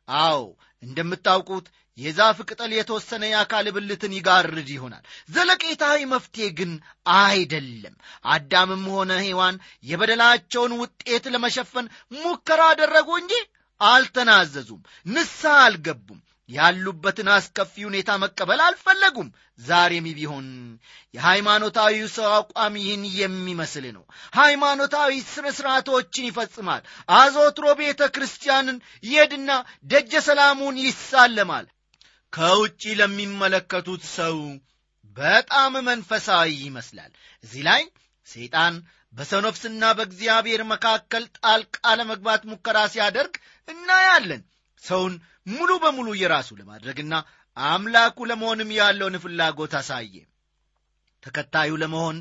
አዎ 0.07 0.41
እንደምታውቁት 0.83 1.65
የዛፍ 1.97 2.37
ቅጠል 2.49 2.71
የተወሰነ 2.73 3.23
የአካል 3.27 3.67
ብልትን 3.75 4.11
ይጋርድ 4.17 4.67
ይሆናል። 4.73 5.03
ዘለቄታዊ 5.29 5.99
መፍትሄ 6.11 6.47
ግን 6.59 6.71
አይደለም። 7.19 7.95
አዳምም 8.29 8.83
ሆነ 8.95 9.11
ሔዋን 9.23 9.55
የበደላቸውን 9.83 10.73
ውጤት 10.81 11.25
ለመሸፈን 11.33 11.87
ሙከራ 12.17 12.61
አደረጉ 12.73 13.09
እንጂ 13.21 13.33
አልተናዘዙም 13.81 14.81
ንስሐ 15.05 15.55
አልገቡም 15.65 16.19
ያሉበትን 16.49 17.29
አስከፊ 17.33 17.73
ሁኔታ 17.83 18.09
መቀበል 18.17 18.59
አልፈለጉም። 18.65 19.29
ዛሬም 19.59 20.05
ቢሆን 20.17 20.47
የሃይማኖታዊ 21.13 21.95
ሰው 22.07 22.27
አቋም 22.33 22.75
ይህን 22.81 23.03
የሚመስል 23.17 23.85
ነው። 23.95 24.03
ሃይማኖታዊ 24.35 25.11
ስነ 25.31 25.47
ሥርዓቶችን 25.57 26.29
ይፈጽማል። 26.29 26.83
አዞትሮ 27.13 27.65
ቤተ 27.79 28.01
ክርስቲያንን 28.15 28.77
ይሄድና 29.03 29.49
ደጀ 29.85 30.13
ሰላሙን 30.19 30.77
ይሳለማል። 30.85 31.67
ከውጪ 32.33 32.81
ለሚመለከቱት 32.99 34.03
ሰው 34.15 34.37
በጣም 35.17 35.73
መንፈሳዊ 35.85 36.49
ይመስላል። 36.65 37.11
እዚህ 37.43 37.61
ላይ 37.69 37.83
ሰይጣን 38.27 38.75
በሰው 39.13 39.41
በእግዚአብሔር 39.97 40.61
መካከል 40.71 41.23
ጣልቃ 41.37 41.93
ለመግባት 41.99 42.41
ሙከራ 42.49 42.77
ሲያደርግ 42.87 43.35
እናያለን። 43.67 44.41
ሰውን 44.83 45.13
ሙሉ 45.47 45.69
በሙሉ 45.83 46.07
የራሱ 46.19 46.49
ለማድረግና 46.59 47.13
አምላኩ 47.57 48.17
ለመሆንም 48.29 48.69
ያለውን 48.79 49.15
ፍላጎት 49.23 49.73
አሳየ። 49.79 50.15
ተከታዩ 51.23 51.71
ለመሆን 51.81 52.17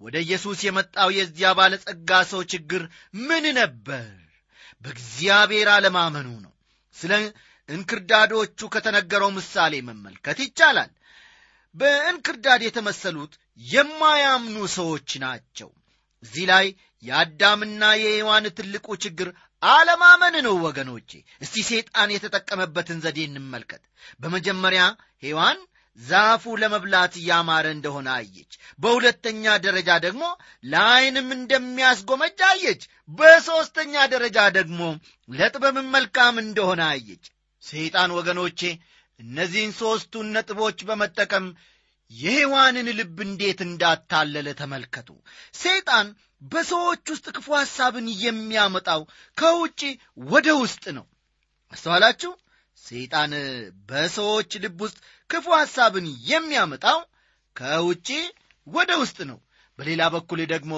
ወደ 0.00 0.16
ኢየሱስ 0.24 0.58
የመጣው 0.66 1.08
የዚያ 1.16 1.48
ባለጸጋ 1.58 2.10
ሰው 2.30 2.42
ችግር 2.52 2.82
ምን 3.22 3.44
ነበር? 3.58 4.06
በእግዚአብሔር 4.82 5.68
አለማመኑ 5.74 6.28
ነው። 6.44 6.52
ስለ 6.96 7.12
እንክርዳዶቹ 7.68 8.60
ከተነገረው 8.74 9.30
ምሳሌ 9.38 9.74
መመልከት 9.88 10.38
ይቻላል። 10.44 10.92
በእንክርዳድ 11.74 12.60
የተመሰሉት 12.64 13.32
የማያምኑ 13.66 14.56
ሰዎች 14.76 15.10
ናቸው። 15.24 15.70
እዚህ 16.22 16.44
ላይ 16.50 16.66
የአዳምና 17.02 17.82
የሔዋን 18.00 18.46
ትልቁ 18.56 18.86
ችግር 19.04 19.28
አለማመን 19.62 20.34
ነው 20.46 20.54
ወገኖቼ። 20.64 21.10
እስቲ 21.44 21.54
ሴጣን 21.68 22.10
የተጠቀመበትን 22.14 22.98
ዘዴ 23.04 23.18
እንመልከት። 23.28 23.82
በመጀመሪያ 24.20 24.82
ሔዋን 25.22 25.58
ዛፉ 25.98 26.44
ለመብላት 26.60 27.14
እያማረ 27.20 27.66
እንደሆነ 27.76 28.08
አየች። 28.16 28.52
በሁለተኛ 28.78 29.54
ደረጃ 29.64 29.90
ደግሞ 30.04 30.24
ለዐይንም 30.64 31.28
እንደሚያስጎመጅ 31.36 32.38
አየች። 32.50 32.82
በሦስተኛ 33.10 34.04
ደረጃ 34.14 34.38
ደግሞ 34.58 34.80
ለጥበብም 35.28 35.88
መልካም 35.96 36.36
እንደሆነ 36.44 36.82
አየች። 36.92 37.24
ሰይጣን 37.64 38.10
ወገኖቼ 38.18 38.60
እነዚህን 39.20 39.72
ሦስቱን 39.80 40.26
ነጥቦች 40.34 40.78
በመጠቀም 40.88 41.46
የሔዋንን 42.10 42.88
ልብ 42.98 43.16
እንዴት 43.24 43.60
እንዳታለለ 43.66 44.48
ተመልከቱ። 44.60 45.08
ሰይጣን 45.54 46.06
በሰዎች 46.42 47.04
ውስጥ 47.10 47.26
ክፉ 47.36 47.48
ሐሳብን 47.54 48.06
የሚያመጣው 48.24 49.00
ከውጪ 49.38 49.80
ወደ 50.30 50.48
ውስጥ 50.62 50.84
ነው። 50.98 51.06
አስተዋላችሁ? 51.72 52.32
ሰይጣን 52.78 53.32
በሰዎች 53.88 54.50
ልብ 54.64 54.78
ውስጥ 54.84 54.98
ክፉ 55.30 55.46
ሐሳብን 55.60 56.06
የሚያመጣው 56.30 56.98
ከውጪ 57.56 58.08
ወደ 58.66 58.90
ውስጥ 58.98 59.18
ነው 59.30 59.38
በሌላ 59.78 60.02
በኩል 60.14 60.40
ደግሞ 60.46 60.72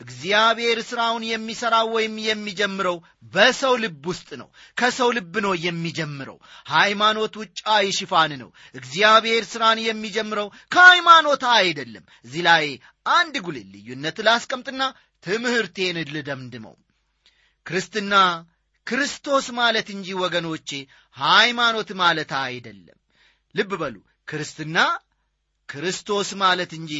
እግዚአብሔር 0.00 0.78
ሥራውን 0.88 1.22
የሚሠራው 1.28 1.86
ወይም 1.94 2.14
የሚጀምረው 2.24 2.96
በሰው 3.32 3.74
ልብ 3.82 4.04
ውስጥ 4.10 4.28
ነው። 4.40 4.48
ከሰው 4.78 5.10
ልብ 5.16 5.34
ነው 5.46 5.54
የሚጀምረው። 5.64 6.38
ሃይማኖት 6.72 7.34
ውጫዊ 7.42 7.86
ሽፋን 7.98 8.32
ነው። 8.42 8.50
እግዚአብሔር 8.74 9.44
ሥራን 9.52 9.80
የሚጀምረው 9.84 10.48
ከሃይማኖት 10.72 11.44
አይደለም። 11.56 12.04
እዚህ 12.24 12.42
ላይ 12.48 12.66
አንድ 13.12 13.36
ጉልህ 13.46 13.66
ልዩነት 13.74 14.18
ላስቀምጥና 14.26 14.82
ትምህርቴን 15.24 15.98
ልደምድመው። 16.14 16.76
ክርስትና 17.66 18.14
ክርስቶስ 18.86 19.46
ማለት 19.54 19.88
እንጂ 19.90 20.08
ወገኖቼ 20.20 20.68
ሃይማኖት 21.16 21.90
ማለት 22.00 22.30
አይደለም። 22.42 22.98
ልብ 23.54 23.72
በሉ። 23.80 23.96
ክርስትና 24.28 24.78
ክርስቶስ 25.68 26.28
ማለት 26.40 26.72
እንጂ 26.74 26.92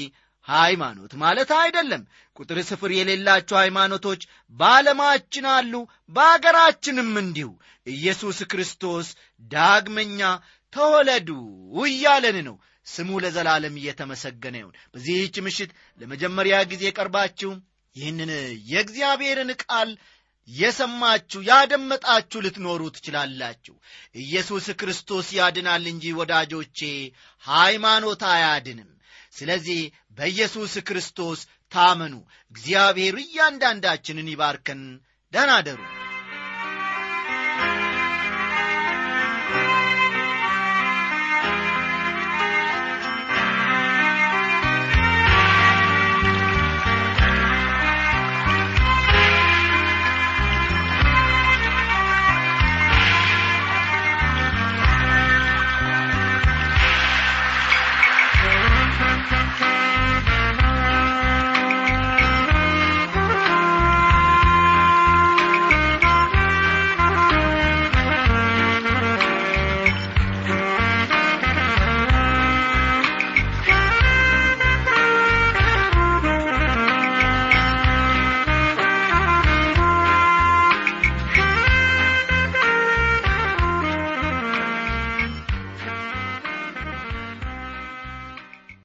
ሃይማኖት 0.49 1.13
ማለት 1.23 1.51
አይደለም። 1.59 2.03
ቁጥር 2.37 2.59
ስፍር 2.69 2.91
የሌላቸው 2.95 3.57
ሃይማኖቶች 3.61 4.23
በዓለማችን 4.55 5.47
አሉ 5.53 5.75
በአገራችንም 6.13 7.11
እንዲሁ። 7.23 7.51
ኢየሱስ 7.87 8.39
ክርስቶስ 8.53 9.09
ዳግመኛ 9.51 10.21
ተወለዱ 10.73 11.29
እያለን 11.87 12.39
ነው። 12.49 12.57
ስሙ 12.87 13.11
ለዘላለም 13.25 13.75
እየተመሰገነ 13.81 14.57
ይሁን። 14.61 14.79
በዚህች 14.95 15.37
ምሽት 15.47 15.71
ለመጀመሪያ 16.01 16.57
ጊዜ 16.73 16.85
ቀርባችሁ 16.97 17.51
ይህንን 17.97 18.31
የእግዚአብሔርን 18.71 19.51
ቃል 19.63 19.91
የሰማችሁ 20.49 21.41
ያደመጣችሁ 21.49 22.39
ልትኖሩ 22.41 22.83
ትችላላችሁ። 22.97 23.75
ኢየሱስ 24.23 24.67
ክርስቶስ 24.81 25.27
ያድናል 25.39 25.85
እንጂ 25.93 26.15
ወዳጆቼ 26.21 26.81
ሃይማኖት 27.45 28.23
አያድንም 28.33 28.89
ስለዚህ 29.35 29.81
በኢየሱስ 30.19 30.75
ክርስቶስ 30.89 31.41
ታመኑ። 31.73 32.15
እግዚአብሔር 32.53 33.17
እያንዳንዳችንን 33.23 34.31
ይባርከን። 34.33 34.83
ደህና 35.33 35.53
አደሩ 35.59 35.81